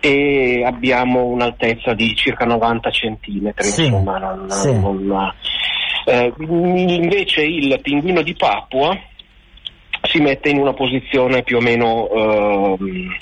e 0.00 0.64
abbiamo 0.66 1.26
un'altezza 1.26 1.94
di 1.94 2.14
circa 2.16 2.44
90 2.44 2.90
centimetri, 2.90 3.64
Sì, 3.64 3.84
insomma, 3.84 4.18
non- 4.18 4.50
sì. 4.50 4.72
non- 4.72 5.32
eh, 6.04 6.32
invece 6.40 7.42
il 7.42 7.78
pinguino 7.80 8.22
di 8.22 8.34
Papua 8.34 8.98
si 10.02 10.20
mette 10.20 10.48
in 10.50 10.58
una 10.58 10.72
posizione 10.74 11.42
più 11.42 11.56
o 11.58 11.60
meno 11.60 12.08
ehm, 12.10 13.16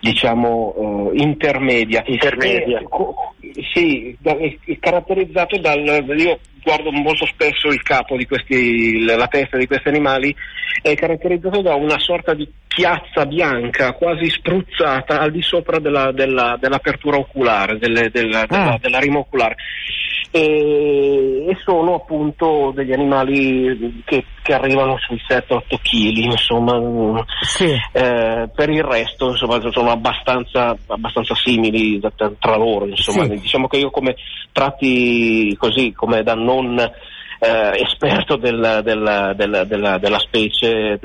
diciamo 0.00 1.10
eh, 1.14 1.18
intermedia. 1.20 2.02
Intermedia. 2.06 2.82
Co- 2.88 3.34
sì, 3.72 4.16
da- 4.18 4.36
è 4.36 4.56
è 4.64 4.78
caratterizzato 4.78 5.58
dal 5.58 6.04
io 6.16 6.38
guardo 6.62 6.90
molto 6.92 7.26
spesso 7.26 7.68
il 7.68 7.82
capo 7.82 8.16
di 8.16 8.26
questi 8.26 9.04
la 9.04 9.26
testa 9.26 9.56
di 9.58 9.66
questi 9.66 9.88
animali 9.88 10.34
è 10.80 10.94
caratterizzato 10.94 11.60
da 11.60 11.74
una 11.74 11.98
sorta 11.98 12.34
di 12.34 12.48
chiazza 12.68 13.26
bianca 13.26 13.92
quasi 13.92 14.30
spruzzata 14.30 15.20
al 15.20 15.30
di 15.30 15.42
sopra 15.42 15.78
della- 15.78 16.12
della- 16.12 16.56
dell'apertura 16.58 17.18
oculare, 17.18 17.78
delle- 17.78 18.10
della, 18.10 18.46
della- 18.46 18.72
Ah. 18.72 18.78
della 18.80 18.98
rima 18.98 19.18
oculare. 19.18 19.56
E, 20.34 21.44
e 21.46 21.56
sono 21.62 21.96
appunto 21.96 22.72
degli 22.74 22.92
animali 22.92 24.02
che, 24.06 24.24
che 24.42 24.54
arrivano 24.54 24.96
sui 24.98 25.20
7-8 25.28 25.60
kg, 25.82 26.16
insomma, 26.24 26.80
mm, 26.80 27.18
Sì. 27.42 27.66
eh, 27.92 28.48
per 28.54 28.70
il 28.70 28.82
resto 28.82 29.28
insomma, 29.28 29.60
sono 29.70 29.90
abbastanza, 29.90 30.74
abbastanza 30.86 31.34
simili 31.34 31.98
da- 31.98 32.10
tra 32.16 32.32
tra 32.38 32.56
loro. 32.56 32.86
Insomma. 32.86 33.24
Sì. 33.24 33.40
Diciamo 33.40 33.66
che 33.68 33.76
io 33.76 33.90
come 33.90 34.16
tratti 34.52 35.54
così, 35.58 35.92
come 35.92 36.22
da 36.22 36.32
non 36.34 36.76
eh, 37.44 37.82
esperto 37.82 38.36
del, 38.36 38.82
del, 38.84 39.34
del, 39.34 39.64
della, 39.66 39.98
della, 39.98 40.18
specie, 40.20 41.00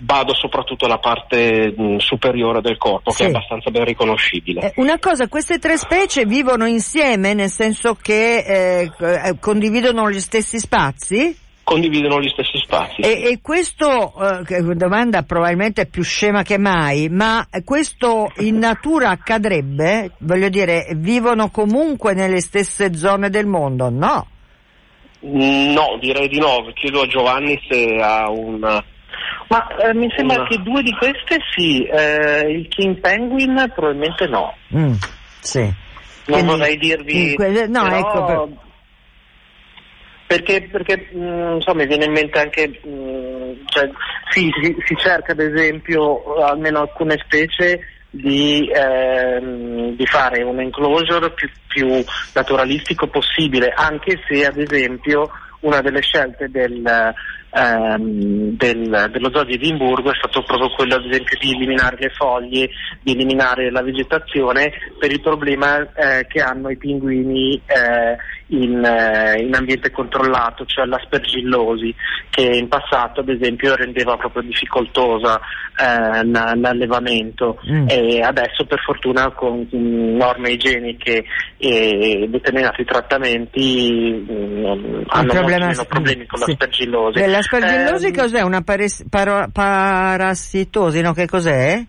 vado 0.00 0.34
soprattutto 0.34 0.84
alla 0.84 0.98
parte 0.98 1.72
mh, 1.74 1.96
superiore 1.96 2.60
del 2.60 2.76
corpo 2.76 3.10
sì. 3.10 3.22
che 3.22 3.24
è 3.24 3.28
abbastanza 3.28 3.70
ben 3.70 3.84
riconoscibile. 3.84 4.60
Eh, 4.60 4.72
una 4.76 4.98
cosa, 4.98 5.28
queste 5.28 5.58
tre 5.58 5.78
specie 5.78 6.26
vivono 6.26 6.66
insieme 6.66 7.32
nel 7.32 7.48
senso 7.48 7.94
che 7.94 8.44
eh, 8.46 8.92
eh 9.00 9.36
condividono 9.40 10.10
gli 10.10 10.20
stessi 10.20 10.58
spazi? 10.58 11.44
condividono 11.62 12.20
gli 12.20 12.28
stessi 12.28 12.58
spazi. 12.58 13.00
E, 13.00 13.28
e 13.28 13.40
questo, 13.42 14.14
eh, 14.46 14.62
domanda 14.76 15.22
probabilmente 15.22 15.86
più 15.86 16.04
scema 16.04 16.44
che 16.44 16.58
mai, 16.58 17.08
ma 17.08 17.44
questo 17.64 18.30
in 18.36 18.58
natura 18.58 19.08
accadrebbe? 19.10 20.12
Voglio 20.18 20.48
dire, 20.48 20.86
vivono 20.94 21.50
comunque 21.50 22.14
nelle 22.14 22.40
stesse 22.40 22.94
zone 22.94 23.30
del 23.30 23.46
mondo? 23.46 23.90
No. 23.90 24.26
No, 25.20 25.96
direi 26.00 26.28
di 26.28 26.38
no. 26.38 26.70
Chiedo 26.74 27.02
a 27.02 27.06
Giovanni 27.06 27.60
se 27.68 27.98
ha 28.00 28.28
un... 28.30 28.58
Ma 29.48 29.66
eh, 29.76 29.94
mi 29.94 30.12
sembra 30.16 30.38
una... 30.38 30.46
che 30.48 30.58
due 30.58 30.82
di 30.82 30.92
queste 30.92 31.38
sì, 31.54 31.84
eh, 31.84 32.50
il 32.50 32.68
King 32.68 32.98
Penguin 32.98 33.72
probabilmente 33.74 34.26
no. 34.26 34.54
Mm, 34.74 34.92
sì. 35.40 35.60
Non 35.60 35.74
Quindi, 36.40 36.46
vorrei 36.46 36.76
dirvi... 36.76 37.34
Que- 37.34 37.66
no, 37.66 37.82
però... 37.82 37.96
ecco, 37.98 38.24
per... 38.24 38.64
Perché, 40.26 40.68
perché 40.68 41.08
mh, 41.12 41.18
mm, 41.18 41.54
insomma, 41.54 41.82
mi 41.82 41.86
viene 41.86 42.06
in 42.06 42.12
mente 42.12 42.40
anche, 42.40 42.80
mh, 42.82 42.88
mm, 42.88 43.52
cioè, 43.66 43.88
sì, 44.30 44.50
si, 44.60 44.76
si, 44.84 44.96
cerca 44.96 45.32
ad 45.32 45.40
esempio 45.40 46.34
almeno 46.42 46.80
alcune 46.80 47.16
specie 47.24 47.80
di, 48.16 48.70
ehm, 48.72 49.96
di 49.96 50.06
fare 50.06 50.42
un 50.42 50.60
enclosure 50.60 51.30
più, 51.30 51.48
più, 51.66 52.04
naturalistico 52.34 53.06
possibile, 53.08 53.72
anche 53.74 54.20
se 54.28 54.44
ad 54.44 54.58
esempio 54.58 55.30
una 55.60 55.80
delle 55.80 56.00
scelte 56.00 56.48
del, 56.48 56.84
ehm, 57.50 58.56
del, 58.56 59.08
dello 59.10 59.30
zoo 59.32 59.44
di 59.44 59.54
Edimburgo 59.54 60.10
è 60.10 60.16
stato 60.16 60.42
proprio 60.42 60.70
quello 60.70 60.96
ad 60.96 61.06
esempio 61.06 61.38
di 61.40 61.52
eliminare 61.52 61.96
le 61.98 62.10
foglie, 62.10 62.70
di 63.02 63.12
eliminare 63.12 63.70
la 63.70 63.82
vegetazione 63.82 64.72
per 64.98 65.10
il 65.10 65.20
problema 65.20 65.80
eh, 65.94 66.26
che 66.26 66.40
hanno 66.40 66.70
i 66.70 66.76
pinguini 66.76 67.60
eh, 67.66 68.16
in, 68.48 68.84
eh, 68.84 69.40
in, 69.40 69.54
ambiente 69.54 69.90
controllato, 69.90 70.64
cioè 70.66 70.84
l'aspergillosi, 70.84 71.94
che 72.30 72.42
in 72.42 72.68
passato 72.68 73.20
ad 73.20 73.28
esempio 73.28 73.74
rendeva 73.74 74.16
proprio 74.16 74.42
difficoltosa 74.42 75.40
eh, 75.78 76.24
l'allevamento 76.24 77.58
mm. 77.68 77.86
e 77.88 78.20
adesso 78.20 78.64
per 78.66 78.80
fortuna 78.80 79.30
con 79.30 79.66
norme 79.70 80.50
igieniche 80.50 81.24
e 81.56 82.26
determinati 82.28 82.84
trattamenti 82.84 84.24
mh, 84.26 84.32
mm, 84.32 85.02
hanno 85.08 85.32
problema... 85.32 85.66
meno 85.66 85.84
problemi 85.84 86.26
con 86.26 86.38
sì. 86.38 86.46
l'aspergillosi. 86.46 87.26
L'aspergillosi 87.26 88.06
eh, 88.06 88.12
cos'è? 88.12 88.40
Una 88.42 88.62
pares- 88.62 89.04
paro- 89.08 89.48
parassitosi, 89.52 91.00
no? 91.00 91.12
Che 91.12 91.26
cos'è? 91.26 91.84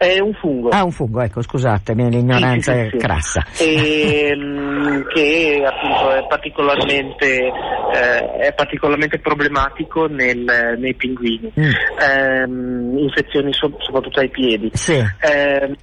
È 0.00 0.18
un 0.18 0.32
fungo. 0.32 0.70
Ah, 0.70 0.82
un 0.82 0.92
fungo, 0.92 1.20
ecco, 1.20 1.42
scusatemi, 1.42 2.08
l'ignoranza 2.08 2.72
sì, 2.72 2.84
sì, 2.84 2.88
sì, 2.88 2.96
è 2.96 2.98
crassa. 2.98 3.46
E, 3.58 4.28
ehm, 4.30 5.06
che 5.08 5.62
appunto 5.62 6.10
è 6.12 6.26
particolarmente, 6.26 7.52
eh, 7.92 8.30
è 8.38 8.52
particolarmente 8.54 9.18
problematico 9.18 10.06
nel, 10.06 10.78
nei 10.78 10.94
pinguini. 10.94 11.52
Mm. 11.60 11.70
Eh, 12.00 13.02
infezioni 13.02 13.52
so, 13.52 13.76
soprattutto 13.80 14.20
ai 14.20 14.30
piedi. 14.30 14.70
Sì. 14.72 14.94
Eh, 14.94 15.76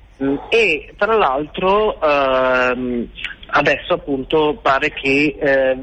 e 0.49 0.93
tra 0.97 1.15
l'altro 1.15 2.01
ehm, 2.01 3.07
adesso 3.47 3.93
appunto 3.93 4.59
pare 4.61 4.91
che 4.91 5.37
eh, 5.39 5.77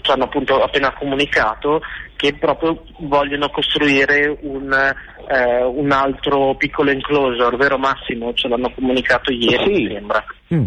ci 0.00 0.10
hanno 0.10 0.24
appunto 0.24 0.62
appena 0.62 0.92
comunicato 0.92 1.80
che 2.16 2.34
proprio 2.34 2.82
vogliono 2.98 3.48
costruire 3.50 4.36
un, 4.42 4.72
eh, 4.72 5.62
un 5.64 5.90
altro 5.90 6.54
piccolo 6.56 6.90
enclosure, 6.90 7.56
vero 7.56 7.78
Massimo? 7.78 8.32
Ce 8.34 8.46
l'hanno 8.46 8.70
comunicato 8.72 9.32
ieri, 9.32 9.74
sì. 9.74 9.82
mi 9.82 9.92
sembra. 9.92 10.24
Mm. 10.54 10.64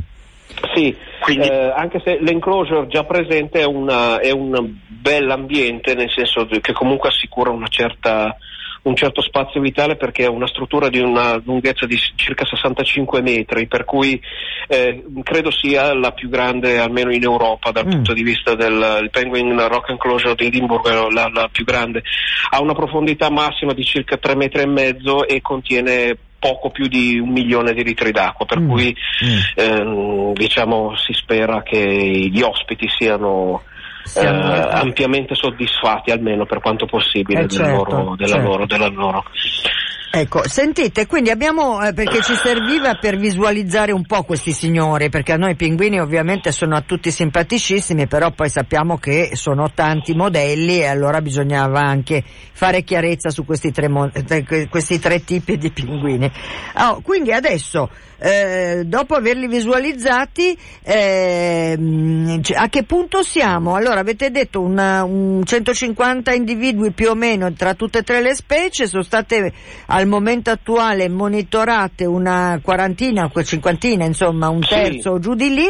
Sì, 0.74 0.96
Quindi... 1.20 1.48
eh, 1.48 1.74
anche 1.76 2.02
se 2.04 2.18
l'enclosure 2.20 2.88
già 2.88 3.04
presente 3.04 3.62
è, 3.62 3.66
una, 3.66 4.20
è 4.20 4.32
un 4.32 4.76
bel 4.88 5.30
ambiente, 5.30 5.94
nel 5.96 6.10
senso 6.12 6.46
che 6.46 6.74
comunque 6.74 7.10
assicura 7.10 7.52
una 7.52 7.68
certa 7.68 8.36
un 8.86 8.96
certo 8.96 9.22
spazio 9.22 9.62
vitale 9.62 9.96
perché 9.96 10.26
è 10.26 10.28
una 10.28 10.48
struttura 10.48 10.90
di 10.90 11.00
una 11.00 11.42
lunghezza 11.44 11.86
di 11.86 11.98
circa 12.16 12.46
65 12.46 13.22
metri, 13.22 13.68
per 13.68 13.84
cui 13.84 14.20
eh, 14.68 15.04
credo 15.24 15.52
sia 15.52 15.94
la 15.94 16.12
più 16.12 16.30
grande 16.30 16.78
almeno 16.78 17.12
in 17.12 17.24
Europa 17.24 17.72
dal 17.72 17.88
mm. 17.88 17.90
punto 17.90 18.14
di 18.14 18.24
vista 18.24 18.54
del 18.54 19.10
Penguin 19.12 19.68
Rock 19.68 19.90
Enclosure 19.90 20.36
di 20.36 20.46
Edimburgo, 20.46 21.10
la, 21.10 21.30
la 21.34 21.50
più 21.52 21.64
grande. 21.64 22.04
Ha 22.52 22.62
una 22.62 22.74
profondità 22.74 23.30
massima 23.32 23.74
di 23.74 23.84
circa 23.84 24.18
3 24.18 24.36
metri 24.36 24.62
e 24.62 24.68
mezzo 24.68 25.28
e 25.28 25.42
contiene 25.42 26.16
poco 26.38 26.70
più 26.70 26.88
di 26.88 27.18
un 27.18 27.30
milione 27.30 27.74
di 27.74 27.84
litri 27.84 28.12
d'acqua, 28.12 28.46
per 28.46 28.60
mm. 28.60 28.70
cui 28.70 28.96
mm. 29.26 29.38
Ehm, 29.56 30.34
diciamo 30.34 30.96
si 30.96 31.14
spera 31.14 31.64
che 31.64 31.80
gli 31.80 32.42
ospiti 32.42 32.88
siano 32.88 33.64
eh, 34.14 34.26
ampiamente 34.26 35.36
soddisfatti 35.36 36.12
almeno 36.12 36.46
per 36.46 36.60
quanto 36.60 36.86
possibile 36.86 37.44
eh, 37.44 37.48
certo, 37.48 37.92
loro, 37.92 38.16
della, 38.16 38.34
certo. 38.34 38.48
loro, 38.48 38.66
della 38.66 38.88
loro 38.88 39.24
Ecco, 40.18 40.48
sentite, 40.48 41.08
quindi 41.08 41.30
abbiamo, 41.30 41.86
eh, 41.86 41.92
perché 41.92 42.22
ci 42.22 42.36
serviva 42.36 42.96
per 42.96 43.18
visualizzare 43.18 43.92
un 43.92 44.06
po' 44.06 44.24
questi 44.24 44.54
signori, 44.54 45.10
perché 45.10 45.34
a 45.34 45.36
noi 45.36 45.52
i 45.52 45.56
pinguini 45.58 46.00
ovviamente 46.00 46.54
sono 46.54 46.78
a 46.78 46.82
tutti 46.84 47.12
simpaticissimi, 47.12 48.08
però 48.08 48.32
poi 48.32 48.48
sappiamo 48.48 48.98
che 48.98 49.32
sono 49.34 49.74
tanti 49.74 50.14
modelli 50.16 50.80
e 50.80 50.86
allora 50.86 51.20
bisognava 51.20 51.82
anche 51.82 52.24
fare 52.54 52.84
chiarezza 52.84 53.30
su 53.30 53.44
questi 53.44 53.74
tre, 53.74 53.90
eh, 54.14 54.68
questi 54.70 55.00
tre 55.00 55.22
tipi 55.22 55.58
di 55.58 55.70
pinguini. 55.72 56.32
Oh, 56.78 57.02
quindi 57.02 57.34
adesso, 57.34 57.90
eh, 58.18 58.84
dopo 58.86 59.16
averli 59.16 59.48
visualizzati, 59.48 60.58
eh, 60.82 61.78
a 62.56 62.70
che 62.70 62.84
punto 62.84 63.22
siamo? 63.22 63.76
Allora, 63.76 64.00
avete 64.00 64.32
detto 64.32 64.62
una, 64.62 65.04
un 65.04 65.44
150 65.44 66.32
individui 66.32 66.92
più 66.92 67.10
o 67.10 67.16
meno 67.16 67.52
tra 67.52 67.74
tutte 67.74 68.00
e 68.00 68.04
tre 68.04 68.22
le 68.22 68.34
specie, 68.34 68.88
sono 68.88 69.04
state 69.04 69.52
al 69.88 70.05
al 70.06 70.12
momento 70.12 70.52
attuale 70.52 71.10
monitorate 71.10 72.06
una 72.06 72.60
quarantina 72.62 73.30
cinquantina, 73.44 74.06
insomma 74.06 74.50
un 74.50 74.62
terzo 74.62 75.16
sì. 75.16 75.22
giù 75.22 75.34
di 75.34 75.54
lì 75.54 75.68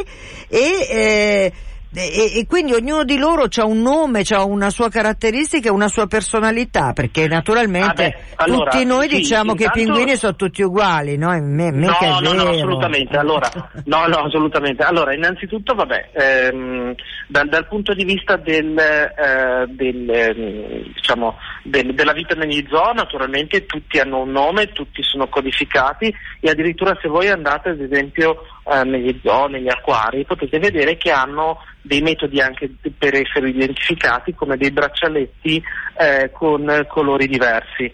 e 0.50 0.88
eh, 0.89 1.54
e, 1.98 2.39
e, 2.39 2.45
quindi 2.45 2.74
ognuno 2.74 3.06
di 3.06 3.17
loro 3.17 3.48
ha 3.50 3.65
un 3.65 3.82
nome, 3.82 4.24
ha 4.28 4.43
una 4.43 4.69
sua 4.69 4.89
caratteristica 4.89 5.71
una 5.71 5.88
sua 5.88 6.08
personalità, 6.08 6.91
perché 6.91 7.26
naturalmente 7.28 8.04
ah 8.04 8.10
beh, 8.10 8.15
allora, 8.36 8.71
tutti 8.71 8.84
noi 8.84 9.08
sì, 9.08 9.15
diciamo 9.15 9.52
intanto... 9.52 9.71
che 9.74 9.80
i 9.80 9.84
pinguini 9.86 10.15
sono 10.17 10.36
tutti 10.36 10.62
uguali, 10.62 11.15
no? 11.15 11.30
Me, 11.39 11.71
no, 11.71 11.95
no, 12.21 12.34
no, 12.34 12.50
assolutamente. 12.50 13.15
Allora, 13.15 13.50
no, 13.86 14.08
no, 14.08 14.17
assolutamente. 14.17 14.84
Allora, 14.84 15.13
innanzitutto, 15.13 15.74
vabbè, 15.74 16.10
ehm, 16.12 16.95
dal, 17.30 17.48
dal, 17.48 17.67
punto 17.67 17.93
di 17.93 18.04
vista 18.04 18.36
del, 18.36 18.78
eh, 18.78 19.65
del, 19.69 20.10
ehm, 20.10 20.93
diciamo, 20.93 21.38
della 21.65 22.13
vita 22.13 22.36
negli 22.36 22.63
zoo, 22.69 22.93
naturalmente 22.93 23.65
tutti 23.65 23.97
hanno 23.97 24.21
un 24.21 24.32
nome, 24.32 24.71
tutti 24.71 25.01
sono 25.01 25.28
codificati 25.28 26.13
e 26.39 26.49
addirittura 26.49 26.97
se 27.01 27.08
voi 27.08 27.28
andate 27.30 27.69
ad 27.69 27.82
esempio 27.82 28.43
eh, 28.71 28.84
negli 28.84 29.19
zoo, 29.23 29.47
negli 29.47 29.67
acquari, 29.67 30.25
potete 30.25 30.60
vedere 30.60 30.95
che 30.95 31.10
hanno 31.10 31.63
dei 31.82 32.01
metodi 32.01 32.39
anche 32.39 32.69
per 32.97 33.15
essere 33.15 33.49
identificati 33.49 34.34
come 34.36 34.58
dei 34.58 34.71
braccialetti 34.71 35.62
eh, 35.97 36.30
con 36.32 36.86
colori 36.88 37.28
diversi. 37.28 37.91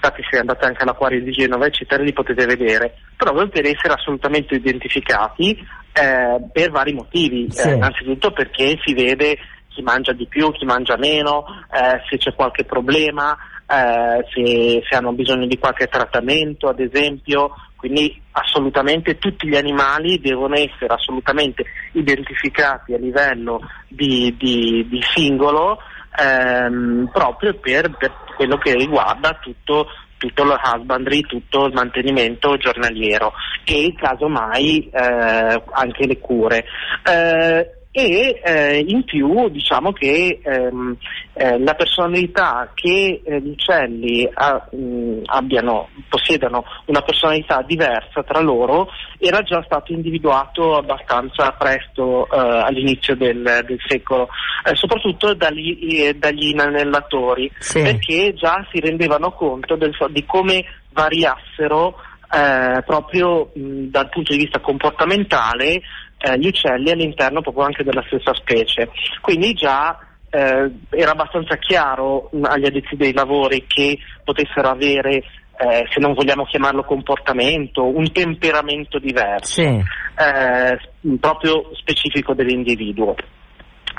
Infatti 0.00 0.22
se 0.30 0.38
andate 0.38 0.64
anche 0.64 0.82
all'acquario 0.82 1.20
di 1.20 1.32
Genova 1.32 1.66
eccetera 1.66 2.04
li 2.04 2.12
potete 2.12 2.46
vedere, 2.46 2.98
proprio 3.16 3.48
per 3.48 3.66
essere 3.66 3.94
assolutamente 3.94 4.54
identificati 4.54 5.58
eh, 5.92 6.40
per 6.52 6.70
vari 6.70 6.92
motivi, 6.92 7.50
sì. 7.50 7.68
eh, 7.68 7.72
innanzitutto 7.72 8.30
perché 8.30 8.78
si 8.84 8.94
vede 8.94 9.36
chi 9.78 9.82
mangia 9.84 10.12
di 10.12 10.26
più, 10.26 10.50
chi 10.50 10.64
mangia 10.64 10.96
meno, 10.96 11.44
eh, 11.70 12.02
se 12.10 12.18
c'è 12.18 12.34
qualche 12.34 12.64
problema, 12.64 13.36
eh, 13.64 14.24
se, 14.32 14.82
se 14.88 14.96
hanno 14.96 15.12
bisogno 15.12 15.46
di 15.46 15.56
qualche 15.56 15.86
trattamento 15.86 16.68
ad 16.68 16.80
esempio, 16.80 17.54
quindi 17.76 18.20
assolutamente 18.32 19.18
tutti 19.18 19.46
gli 19.46 19.54
animali 19.54 20.18
devono 20.18 20.56
essere 20.56 20.92
assolutamente 20.92 21.64
identificati 21.92 22.92
a 22.92 22.98
livello 22.98 23.60
di, 23.86 24.34
di, 24.36 24.84
di 24.88 25.00
singolo 25.14 25.78
ehm, 26.20 27.08
proprio 27.12 27.54
per, 27.54 27.96
per, 27.96 28.12
quello 28.34 28.58
che 28.58 28.74
riguarda 28.74 29.38
tutto, 29.40 29.86
tutto 30.16 30.42
lo 30.42 30.58
husbandry, 30.60 31.20
tutto 31.20 31.66
il 31.66 31.72
mantenimento 31.72 32.56
giornaliero 32.56 33.32
e 33.64 33.94
casomai 33.96 34.90
eh, 34.92 35.62
anche 35.70 36.06
le 36.06 36.18
cure. 36.18 36.64
Eh, 37.04 37.77
e 37.90 38.40
eh, 38.44 38.84
in 38.86 39.02
più 39.04 39.48
diciamo 39.48 39.92
che 39.92 40.40
ehm, 40.42 40.96
eh, 41.32 41.58
la 41.58 41.74
personalità 41.74 42.70
che 42.74 43.22
eh, 43.24 43.40
gli 43.40 43.50
uccelli 43.50 44.28
ha, 44.32 44.68
mh, 44.70 45.22
abbiano, 45.24 45.88
possiedano 46.08 46.64
una 46.86 47.00
personalità 47.00 47.62
diversa 47.62 48.22
tra 48.22 48.40
loro 48.40 48.88
era 49.18 49.42
già 49.42 49.62
stato 49.64 49.92
individuato 49.92 50.76
abbastanza 50.76 51.50
presto 51.52 52.26
eh, 52.30 52.38
all'inizio 52.38 53.16
del, 53.16 53.42
del 53.66 53.78
secolo, 53.86 54.28
eh, 54.64 54.74
soprattutto 54.74 55.34
dagli, 55.34 56.02
eh, 56.02 56.14
dagli 56.14 56.48
inanellatori, 56.48 57.50
sì. 57.58 57.80
perché 57.82 58.34
già 58.34 58.64
si 58.70 58.80
rendevano 58.80 59.32
conto 59.32 59.76
del, 59.76 59.96
di 60.10 60.24
come 60.26 60.64
variassero 60.92 61.96
eh, 62.30 62.82
proprio 62.84 63.50
mh, 63.54 63.84
dal 63.86 64.08
punto 64.10 64.32
di 64.32 64.38
vista 64.38 64.60
comportamentale 64.60 65.80
eh, 66.18 66.38
gli 66.38 66.46
uccelli 66.46 66.90
all'interno 66.90 67.40
proprio 67.40 67.64
anche 67.64 67.84
della 67.84 68.04
stessa 68.06 68.34
specie. 68.34 68.90
Quindi 69.20 69.54
già 69.54 69.98
eh, 70.30 70.70
era 70.90 71.12
abbastanza 71.12 71.56
chiaro 71.56 72.28
mh, 72.32 72.44
agli 72.44 72.66
addetti 72.66 72.96
dei 72.96 73.12
lavori 73.12 73.64
che 73.66 73.98
potessero 74.24 74.68
avere 74.68 75.22
eh, 75.60 75.86
se 75.90 75.98
non 76.00 76.14
vogliamo 76.14 76.44
chiamarlo 76.44 76.84
comportamento, 76.84 77.84
un 77.84 78.12
temperamento 78.12 78.98
diverso, 78.98 79.60
sì. 79.60 79.62
eh, 79.64 80.78
proprio 81.18 81.70
specifico 81.74 82.34
dell'individuo. 82.34 83.14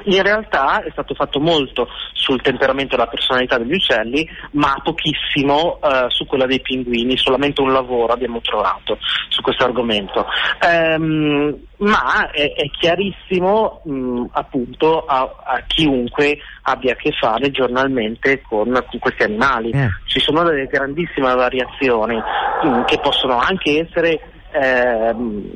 In 0.06 0.22
realtà 0.22 0.84
è 0.84 0.90
stato 0.92 1.14
fatto 1.14 1.40
molto 1.40 1.88
sul 2.14 2.42
temperamento 2.42 2.96
e 2.96 2.98
la 2.98 3.08
personalità 3.08 3.58
degli 3.58 3.74
uccelli, 3.74 4.28
ma 4.52 4.76
pochissimo 4.84 5.80
eh, 5.82 6.06
su 6.10 6.26
quella 6.26 6.46
dei 6.46 6.62
pinguini, 6.62 7.18
solamente 7.18 7.62
un 7.62 7.72
lavoro 7.72 8.14
abbiamo 8.14 8.42
trovato 8.42 8.98
su 9.30 9.42
questo 9.42 9.64
argomento. 9.64 10.26
Ehm, 10.62 11.58
ma 11.78 12.30
è, 12.32 12.54
è 12.54 12.70
chiarissimo 12.70 13.82
mh, 13.86 14.26
appunto 14.32 15.06
a, 15.06 15.22
a, 15.44 15.64
chiunque 15.66 16.38
abbia 16.64 16.94
a 16.94 16.96
che 16.96 17.12
fare 17.20 17.52
giornalmente 17.52 18.42
con, 18.42 18.72
con 18.72 19.00
questi 19.00 19.24
animali. 19.24 19.72
Eh. 19.72 19.88
Ci 20.06 20.20
sono 20.20 20.44
delle 20.44 20.66
grandissime 20.66 21.34
variazioni 21.34 22.16
mh, 22.16 22.86
che 22.86 23.00
possono 23.00 23.38
anche 23.38 23.88
essere 23.88 24.20
ehm, 24.52 25.52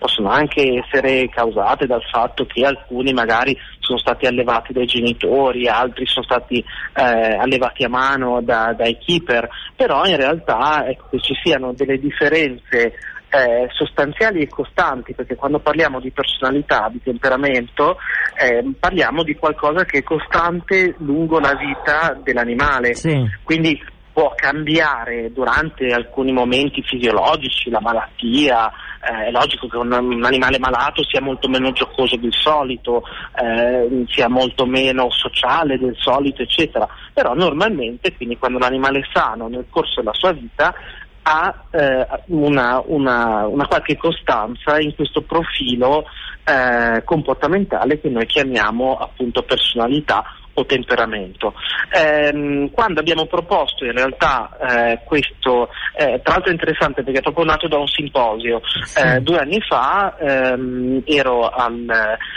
possono 0.00 0.30
anche 0.30 0.82
essere 0.82 1.28
causate 1.28 1.86
dal 1.86 2.02
fatto 2.10 2.46
che 2.46 2.64
alcuni 2.64 3.12
magari 3.12 3.54
sono 3.80 3.98
stati 3.98 4.24
allevati 4.24 4.72
dai 4.72 4.86
genitori, 4.86 5.68
altri 5.68 6.06
sono 6.06 6.24
stati 6.24 6.64
eh, 6.94 7.02
allevati 7.02 7.84
a 7.84 7.90
mano 7.90 8.40
da, 8.40 8.72
dai 8.74 8.96
keeper, 8.96 9.46
però 9.76 10.06
in 10.06 10.16
realtà 10.16 10.86
ecco, 10.88 11.08
che 11.10 11.20
ci 11.20 11.34
siano 11.42 11.74
delle 11.74 11.98
differenze 11.98 12.94
eh, 13.28 13.68
sostanziali 13.72 14.40
e 14.40 14.48
costanti, 14.48 15.14
perché 15.14 15.36
quando 15.36 15.58
parliamo 15.58 16.00
di 16.00 16.10
personalità, 16.10 16.88
di 16.90 17.02
temperamento, 17.02 17.98
eh, 18.40 18.64
parliamo 18.78 19.22
di 19.22 19.36
qualcosa 19.36 19.84
che 19.84 19.98
è 19.98 20.02
costante 20.02 20.94
lungo 20.98 21.38
la 21.38 21.54
vita 21.54 22.18
dell'animale. 22.22 22.94
Sì. 22.94 23.22
Quindi 23.42 23.78
può 24.12 24.32
cambiare 24.34 25.30
durante 25.32 25.86
alcuni 25.92 26.32
momenti 26.32 26.82
fisiologici, 26.82 27.70
la 27.70 27.80
malattia, 27.80 28.70
eh, 29.02 29.26
è 29.26 29.30
logico 29.30 29.66
che 29.66 29.76
un, 29.76 29.92
un, 29.92 30.24
animale 30.24 30.58
malato 30.58 31.02
sia 31.04 31.20
molto 31.20 31.48
meno 31.48 31.72
giocoso 31.72 32.16
del 32.16 32.32
solito, 32.32 33.02
eh, 33.40 34.04
sia 34.08 34.28
molto 34.28 34.66
meno 34.66 35.10
sociale 35.10 35.78
del 35.78 35.96
solito, 35.98 36.42
eccetera, 36.42 36.86
però 37.12 37.34
normalmente, 37.34 38.14
quindi 38.14 38.36
quando 38.38 38.58
l'animale 38.58 39.00
è 39.00 39.08
sano 39.12 39.48
nel 39.48 39.66
corso 39.70 40.00
della 40.00 40.14
sua 40.14 40.32
vita, 40.32 40.74
ha 41.22 41.64
eh, 41.70 42.06
una, 42.26 42.82
una, 42.86 43.46
una, 43.46 43.66
qualche 43.66 43.96
costanza 43.96 44.78
in 44.80 44.94
questo 44.94 45.22
profilo 45.22 46.04
eh, 46.44 47.02
comportamentale 47.04 48.00
che 48.00 48.08
noi 48.08 48.26
chiamiamo 48.26 48.96
appunto 48.96 49.42
personalità 49.42 50.24
o 50.60 50.66
temperamento. 50.66 51.54
Ehm, 51.92 52.70
quando 52.70 53.00
abbiamo 53.00 53.26
proposto 53.26 53.84
in 53.84 53.92
realtà 53.92 54.56
eh, 54.60 55.00
questo, 55.04 55.68
eh, 55.96 56.20
tra 56.22 56.34
l'altro 56.34 56.50
è 56.50 56.52
interessante 56.52 57.02
perché 57.02 57.18
è 57.18 57.22
proprio 57.22 57.44
nato 57.44 57.68
da 57.68 57.78
un 57.78 57.88
simposio, 57.88 58.60
sì. 58.84 59.02
eh, 59.02 59.20
due 59.20 59.38
anni 59.38 59.60
fa 59.60 60.16
ehm, 60.18 61.02
ero 61.04 61.48
al, 61.48 61.86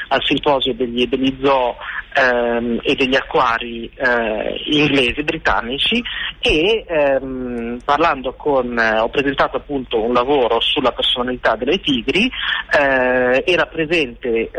al, 0.07 0.23
simposio 0.23 0.73
degli, 0.73 1.07
degli 1.07 1.37
zoo 1.43 1.75
ehm, 2.15 2.79
e 2.81 2.95
degli 2.95 3.15
acquari 3.15 3.89
eh, 3.95 4.61
inglesi, 4.65 5.23
britannici 5.23 6.03
e 6.39 6.83
ehm, 6.87 7.79
parlando 7.85 8.33
con, 8.33 8.77
eh, 8.77 8.99
ho 8.99 9.09
presentato 9.09 9.57
appunto 9.57 10.01
un 10.01 10.13
lavoro 10.13 10.59
sulla 10.59 10.91
personalità 10.91 11.55
delle 11.55 11.79
tigri, 11.79 12.29
eh, 12.75 13.43
era 13.45 13.65
presente 13.65 14.49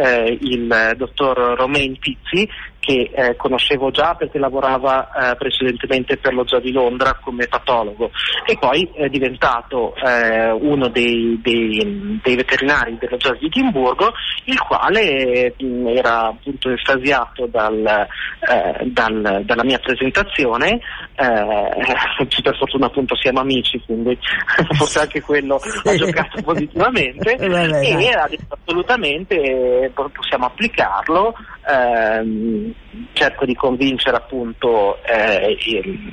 il 0.41 0.95
dottor 0.97 1.57
Romain 1.57 1.99
Pizzi 1.99 2.49
che 2.85 3.11
eh, 3.15 3.37
conoscevo 3.37 3.91
già 3.91 4.15
perché 4.15 4.39
lavorava 4.39 5.33
eh, 5.33 5.37
precedentemente 5.37 6.19
per 6.19 6.35
lo 6.35 6.47
Zoo 6.47 6.61
di 6.61 6.71
Londra 6.71 7.19
come 7.21 7.47
patologo. 7.47 8.11
E 8.45 8.59
poi 8.59 8.87
è 8.95 9.09
diventato 9.09 9.95
eh, 9.97 10.51
uno 10.51 10.89
dei, 10.89 11.41
dei, 11.43 12.21
dei, 12.23 12.37
veterinari 12.37 12.99
dello 12.99 13.17
Zoo 13.19 13.37
di 13.37 13.47
Edimburgo 13.47 14.13
il 14.45 14.61
quale 14.61 15.55
mm, 15.63 15.87
era 15.89 16.27
appunto 16.27 16.71
estasiato 16.71 17.47
dal, 17.47 17.87
eh, 17.87 18.85
dal, 18.85 19.43
dalla 19.45 19.65
mia 19.65 19.79
presentazione. 19.79 20.81
Eh, 21.15 22.33
per 22.45 22.57
fortuna 22.59 22.87
appunto 22.87 23.17
siamo 23.17 23.41
amici 23.41 23.81
quindi 23.87 24.19
forse 24.77 24.99
anche 24.99 25.23
quello 25.23 25.59
ha 25.85 25.95
giocato 25.97 26.43
positivamente. 26.43 27.37
E 27.95 28.13
ha 28.13 28.27
detto 28.29 28.59
assolutamente 28.63 29.91
possiamo 30.13 30.47
applicarlo 30.47 31.35
ehm, 31.67 32.73
cerco 33.13 33.45
di 33.45 33.55
convincere 33.55 34.17
appunto 34.17 34.99
eh, 35.05 35.57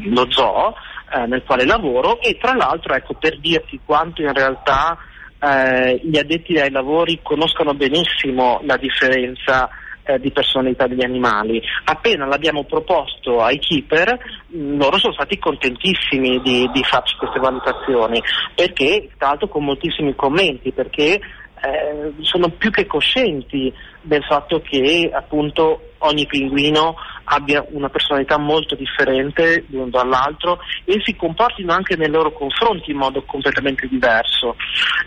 lo 0.05 0.25
zoo 0.29 0.73
eh, 1.13 1.25
nel 1.27 1.43
quale 1.43 1.65
lavoro 1.65 2.19
e 2.21 2.37
tra 2.37 2.53
l'altro 2.53 2.93
ecco, 2.93 3.13
per 3.15 3.39
dirti 3.39 3.79
quanto 3.85 4.21
in 4.21 4.33
realtà 4.33 4.97
eh, 5.39 5.99
gli 6.03 6.17
addetti 6.17 6.57
ai 6.57 6.71
lavori 6.71 7.19
conoscono 7.21 7.73
benissimo 7.73 8.61
la 8.63 8.77
differenza 8.77 9.69
eh, 10.03 10.19
di 10.19 10.31
personalità 10.31 10.87
degli 10.87 11.03
animali. 11.03 11.61
Appena 11.85 12.25
l'abbiamo 12.25 12.63
proposto 12.63 13.41
ai 13.41 13.59
keeper, 13.59 14.17
mh, 14.47 14.77
loro 14.77 14.97
sono 14.97 15.13
stati 15.13 15.37
contentissimi 15.37 16.41
di, 16.41 16.69
di 16.71 16.83
farci 16.83 17.15
queste 17.17 17.39
valutazioni, 17.39 18.21
perché 18.55 19.09
tra 19.17 19.29
l'altro 19.29 19.47
con 19.47 19.63
moltissimi 19.63 20.15
commenti, 20.15 20.71
perché 20.71 21.19
eh, 21.61 22.13
sono 22.21 22.49
più 22.49 22.71
che 22.71 22.87
coscienti 22.87 23.71
del 24.01 24.23
fatto 24.23 24.61
che 24.61 25.09
appunto 25.13 25.91
ogni 25.99 26.25
pinguino 26.25 26.95
abbia 27.25 27.63
una 27.69 27.89
personalità 27.89 28.37
molto 28.37 28.75
differente 28.75 29.65
l'uno 29.69 29.89
dall'altro 29.89 30.59
e 30.83 30.99
si 31.03 31.15
comportino 31.15 31.71
anche 31.71 31.95
nei 31.95 32.09
loro 32.09 32.31
confronti 32.31 32.91
in 32.91 32.97
modo 32.97 33.23
completamente 33.23 33.87
diverso. 33.87 34.55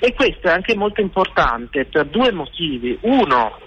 E 0.00 0.14
questo 0.14 0.48
è 0.48 0.52
anche 0.52 0.74
molto 0.74 1.00
importante 1.00 1.84
per 1.84 2.06
due 2.06 2.32
motivi. 2.32 2.96
Uno, 3.02 3.58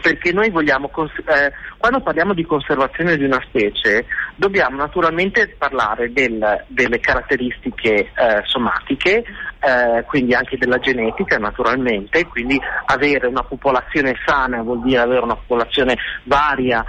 perché 0.00 0.32
noi 0.32 0.50
vogliamo, 0.50 0.90
eh, 0.90 1.52
quando 1.78 2.00
parliamo 2.00 2.34
di 2.34 2.44
conservazione 2.44 3.16
di 3.16 3.24
una 3.24 3.42
specie, 3.46 4.06
dobbiamo 4.36 4.76
naturalmente 4.76 5.54
parlare 5.58 6.12
del, 6.12 6.64
delle 6.68 7.00
caratteristiche 7.00 8.10
eh, 8.14 8.42
somatiche, 8.44 9.24
eh, 9.60 10.04
quindi 10.04 10.34
anche 10.34 10.56
della 10.56 10.78
genetica 10.78 11.36
naturalmente, 11.36 12.26
quindi 12.26 12.58
avere 12.86 13.26
una 13.26 13.42
popolazione 13.42 14.14
sana 14.24 14.62
vuol 14.62 14.82
dire 14.82 15.00
avere 15.00 15.20
una 15.20 15.36
popolazione 15.36 15.96
varia 16.24 16.84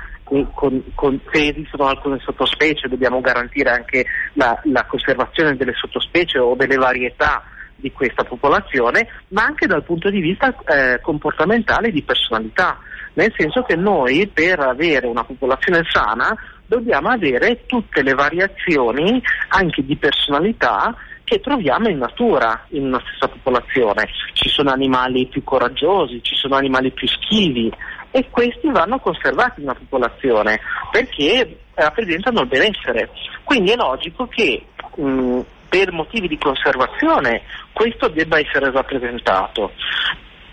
con, 0.54 0.82
con, 0.96 1.20
se 1.32 1.48
esistono 1.48 1.88
alcune 1.88 2.18
sottospecie 2.20 2.88
dobbiamo 2.88 3.20
garantire 3.20 3.70
anche 3.70 4.06
la, 4.34 4.58
la 4.64 4.86
conservazione 4.86 5.58
delle 5.58 5.74
sottospecie 5.74 6.40
o 6.40 6.56
delle 6.56 6.78
varietà 6.78 7.44
di 7.76 7.92
questa 7.92 8.24
popolazione, 8.24 9.08
ma 9.30 9.44
anche 9.44 9.68
dal 9.68 9.84
punto 9.84 10.10
di 10.10 10.22
vista 10.22 10.56
eh, 10.66 11.00
comportamentale 11.02 11.88
e 11.88 11.92
di 11.92 12.04
personalità. 12.04 12.78
Nel 13.14 13.34
senso 13.36 13.64
che 13.64 13.76
noi 13.76 14.28
per 14.28 14.60
avere 14.60 15.08
una 15.08 15.26
popolazione 15.26 15.82
sana 15.92 16.34
dobbiamo 16.66 17.10
avere 17.10 17.66
tutte 17.66 18.02
le 18.02 18.14
variazioni 18.14 19.22
anche 19.50 19.84
di 19.84 19.98
personalità 19.98 20.96
che 21.32 21.40
troviamo 21.40 21.88
in 21.88 21.98
natura 21.98 22.66
in 22.72 22.88
una 22.88 23.02
stessa 23.08 23.30
popolazione. 23.32 24.10
Ci 24.34 24.50
sono 24.50 24.70
animali 24.70 25.28
più 25.28 25.46
coraggiosi, 25.46 26.22
ci 26.22 26.36
sono 26.36 26.56
animali 26.56 26.92
più 26.92 27.08
schivi 27.08 27.72
e 28.12 28.30
questi 28.30 28.70
vanno 28.70 29.00
conservati 29.00 29.62
in 29.62 29.68
una 29.68 29.78
popolazione 29.80 30.60
perché 30.92 31.60
rappresentano 31.74 32.42
il 32.42 32.48
benessere. 32.48 33.12
Quindi 33.46 33.72
è 33.72 33.78
logico 33.78 34.28
che 34.28 34.62
mh, 34.94 35.40
per 35.70 35.94
motivi 35.94 36.28
di 36.28 36.38
conservazione 36.38 37.44
questo 37.72 38.10
debba 38.10 38.38
essere 38.38 38.70
rappresentato. 38.70 39.72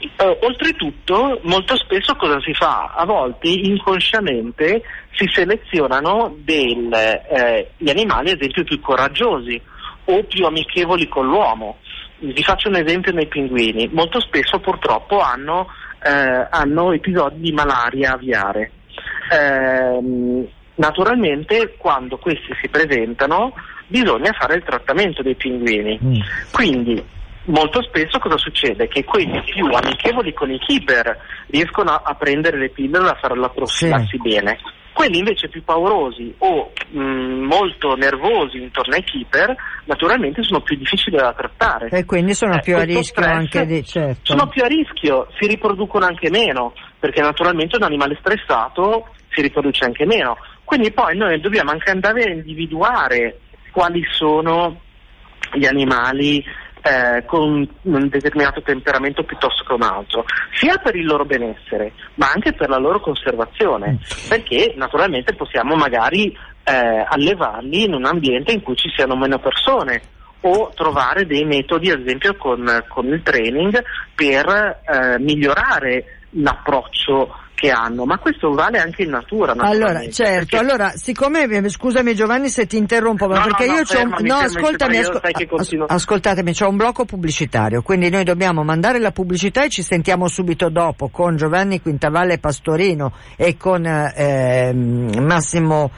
Uh, 0.00 0.46
oltretutto, 0.46 1.40
molto 1.42 1.74
spesso 1.74 2.14
cosa 2.14 2.40
si 2.40 2.54
fa? 2.54 2.94
A 2.94 3.04
volte 3.04 3.48
inconsciamente 3.48 4.80
si 5.16 5.28
selezionano 5.32 6.36
del, 6.38 6.92
eh, 6.92 7.70
gli 7.76 7.90
animali, 7.90 8.30
ad 8.30 8.36
esempio, 8.36 8.62
più 8.62 8.78
coraggiosi 8.78 9.60
o 10.10 10.24
più 10.24 10.44
amichevoli 10.44 11.08
con 11.08 11.26
l'uomo. 11.26 11.78
Vi 12.20 12.42
faccio 12.42 12.68
un 12.68 12.76
esempio 12.76 13.12
nei 13.12 13.26
pinguini. 13.26 13.88
Molto 13.92 14.20
spesso 14.20 14.58
purtroppo 14.58 15.20
hanno 15.20 15.68
eh, 16.02 16.46
hanno 16.50 16.92
episodi 16.92 17.40
di 17.40 17.52
malaria 17.52 18.14
aviare. 18.14 18.72
Eh, 19.30 20.48
naturalmente 20.74 21.74
quando 21.76 22.18
questi 22.18 22.54
si 22.60 22.68
presentano 22.68 23.52
bisogna 23.86 24.32
fare 24.32 24.56
il 24.56 24.62
trattamento 24.62 25.22
dei 25.22 25.34
pinguini. 25.34 25.98
Mm. 26.02 26.14
Quindi 26.52 27.04
molto 27.44 27.82
spesso 27.82 28.18
cosa 28.18 28.36
succede? 28.36 28.88
Che 28.88 29.04
quelli 29.04 29.42
più 29.42 29.66
amichevoli 29.66 30.32
con 30.32 30.50
i 30.50 30.58
keeper 30.58 31.18
riescono 31.48 31.90
a, 31.90 32.02
a 32.04 32.14
prendere 32.14 32.58
le 32.58 32.70
pillole 32.70 33.08
e 33.08 33.10
a 33.10 33.18
farla 33.20 33.48
profilarsi 33.48 34.18
sì. 34.22 34.28
bene. 34.28 34.58
Quelli 34.98 35.18
invece 35.18 35.48
più 35.48 35.62
paurosi 35.62 36.34
o 36.38 36.72
mh, 36.90 37.00
mm, 37.00 37.44
molto 37.44 37.94
nervosi 37.94 38.60
intorno 38.60 38.96
ai 38.96 39.04
keeper, 39.04 39.54
naturalmente 39.84 40.42
sono 40.42 40.60
più 40.60 40.76
difficili 40.76 41.16
da 41.16 41.32
trattare. 41.32 41.88
E 41.90 42.04
quindi 42.04 42.34
sono 42.34 42.56
eh, 42.56 42.60
più 42.60 42.74
a 42.74 42.82
rischio 42.82 43.24
anche 43.24 43.64
di 43.64 43.84
certo. 43.84 44.22
Sono 44.24 44.48
più 44.48 44.64
a 44.64 44.66
rischio, 44.66 45.28
si 45.38 45.46
riproducono 45.46 46.04
anche 46.04 46.30
meno, 46.30 46.72
perché 46.98 47.20
naturalmente 47.20 47.76
un 47.76 47.84
animale 47.84 48.16
stressato 48.18 49.10
si 49.30 49.40
riproduce 49.40 49.84
anche 49.84 50.04
meno. 50.04 50.36
Quindi 50.64 50.90
poi 50.90 51.16
noi 51.16 51.40
dobbiamo 51.40 51.70
anche 51.70 51.92
andare 51.92 52.24
a 52.24 52.30
individuare 52.30 53.38
quali 53.70 54.02
sono 54.10 54.80
gli 55.52 55.64
animali 55.64 56.44
eh, 56.88 57.24
con 57.26 57.68
un 57.82 58.08
determinato 58.08 58.62
temperamento 58.62 59.22
piuttosto 59.22 59.62
che 59.64 59.74
un 59.74 59.82
altro, 59.82 60.24
sia 60.52 60.78
per 60.78 60.96
il 60.96 61.04
loro 61.04 61.26
benessere, 61.26 61.92
ma 62.14 62.30
anche 62.32 62.54
per 62.54 62.70
la 62.70 62.78
loro 62.78 63.00
conservazione, 63.00 63.98
perché 64.28 64.72
naturalmente 64.76 65.34
possiamo 65.34 65.74
magari 65.74 66.34
eh, 66.64 67.06
allevarli 67.06 67.84
in 67.84 67.94
un 67.94 68.06
ambiente 68.06 68.52
in 68.52 68.62
cui 68.62 68.76
ci 68.76 68.88
siano 68.94 69.16
meno 69.16 69.38
persone 69.38 70.00
o 70.40 70.70
trovare 70.74 71.26
dei 71.26 71.44
metodi, 71.44 71.90
ad 71.90 72.00
esempio 72.00 72.36
con, 72.36 72.84
con 72.88 73.06
il 73.06 73.22
training, 73.22 73.82
per 74.14 74.46
eh, 74.46 75.18
migliorare 75.18 76.20
l'approccio 76.30 77.34
che 77.58 77.70
hanno, 77.70 78.04
ma 78.04 78.18
questo 78.18 78.52
vale 78.52 78.78
anche 78.78 79.02
in 79.02 79.10
natura. 79.10 79.52
Allora, 79.56 80.08
certo, 80.10 80.22
perché... 80.22 80.56
allora, 80.56 80.92
siccome, 80.94 81.42
eh, 81.42 81.68
scusami 81.68 82.14
Giovanni 82.14 82.48
se 82.50 82.66
ti 82.68 82.76
interrompo, 82.76 83.26
ma 83.26 83.38
no, 83.38 83.44
perché 83.46 83.66
no, 83.66 83.72
io 83.72 83.78
no, 83.80 83.84
fermami, 83.84 84.22
un... 84.22 84.26
No, 84.28 84.34
ascoltami, 84.36 84.96
asco... 84.98 85.84
ascoltatemi, 85.86 86.52
c'è 86.52 86.66
un 86.66 86.76
blocco 86.76 87.04
pubblicitario, 87.04 87.82
quindi 87.82 88.10
noi 88.10 88.22
dobbiamo 88.22 88.62
mandare 88.62 89.00
la 89.00 89.10
pubblicità 89.10 89.64
e 89.64 89.70
ci 89.70 89.82
sentiamo 89.82 90.28
subito 90.28 90.68
dopo 90.68 91.08
con 91.08 91.36
Giovanni 91.36 91.82
Quintavalle 91.82 92.38
Pastorino 92.38 93.12
e 93.34 93.56
con 93.56 93.84
eh, 93.84 94.72
Massimo 94.72 95.90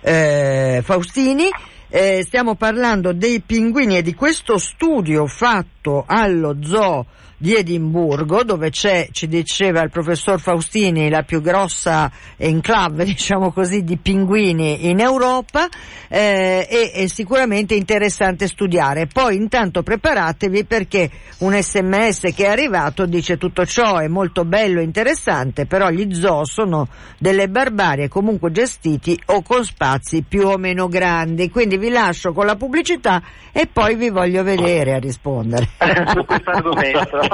eh, 0.00 0.80
Faustini. 0.82 1.48
Eh, 1.90 2.24
stiamo 2.24 2.56
parlando 2.56 3.12
dei 3.12 3.40
pinguini 3.40 3.98
e 3.98 4.02
di 4.02 4.14
questo 4.14 4.58
studio 4.58 5.26
fatto 5.26 6.02
allo 6.04 6.56
zoo 6.60 7.06
di 7.44 7.54
Edimburgo, 7.54 8.42
dove 8.42 8.70
c'è, 8.70 9.08
ci 9.12 9.28
diceva 9.28 9.82
il 9.82 9.90
professor 9.90 10.40
Faustini, 10.40 11.10
la 11.10 11.24
più 11.24 11.42
grossa 11.42 12.10
enclave, 12.38 13.04
diciamo 13.04 13.52
così, 13.52 13.84
di 13.84 13.98
pinguini 13.98 14.88
in 14.88 14.98
Europa, 14.98 15.68
eh, 16.08 16.66
e 16.66 16.90
è 16.90 17.06
sicuramente 17.06 17.74
interessante 17.74 18.48
studiare. 18.48 19.08
Poi 19.08 19.36
intanto 19.36 19.82
preparatevi 19.82 20.64
perché 20.64 21.10
un 21.40 21.52
sms 21.52 22.32
che 22.34 22.46
è 22.46 22.48
arrivato 22.48 23.04
dice 23.04 23.36
tutto 23.36 23.66
ciò 23.66 23.98
è 23.98 24.08
molto 24.08 24.46
bello 24.46 24.80
e 24.80 24.84
interessante, 24.84 25.66
però 25.66 25.90
gli 25.90 26.14
zoo 26.14 26.46
sono 26.46 26.88
delle 27.18 27.50
barbarie 27.50 28.08
comunque 28.08 28.52
gestiti 28.52 29.20
o 29.26 29.42
con 29.42 29.66
spazi 29.66 30.24
più 30.26 30.46
o 30.46 30.56
meno 30.56 30.88
grandi. 30.88 31.50
Quindi 31.50 31.76
vi 31.76 31.90
lascio 31.90 32.32
con 32.32 32.46
la 32.46 32.56
pubblicità 32.56 33.22
e 33.52 33.66
poi 33.66 33.96
vi 33.96 34.08
voglio 34.08 34.42
vedere 34.42 34.94
a 34.94 34.98
rispondere. 34.98 35.68
Su 36.08 36.24
questo 36.24 36.50
argomento. 36.50 37.32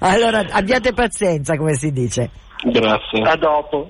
allora 0.00 0.46
abbiate 0.50 0.92
pazienza, 0.92 1.56
come 1.56 1.74
si 1.74 1.90
dice. 1.92 2.30
Grazie. 2.64 3.22
A 3.22 3.36
dopo. 3.36 3.88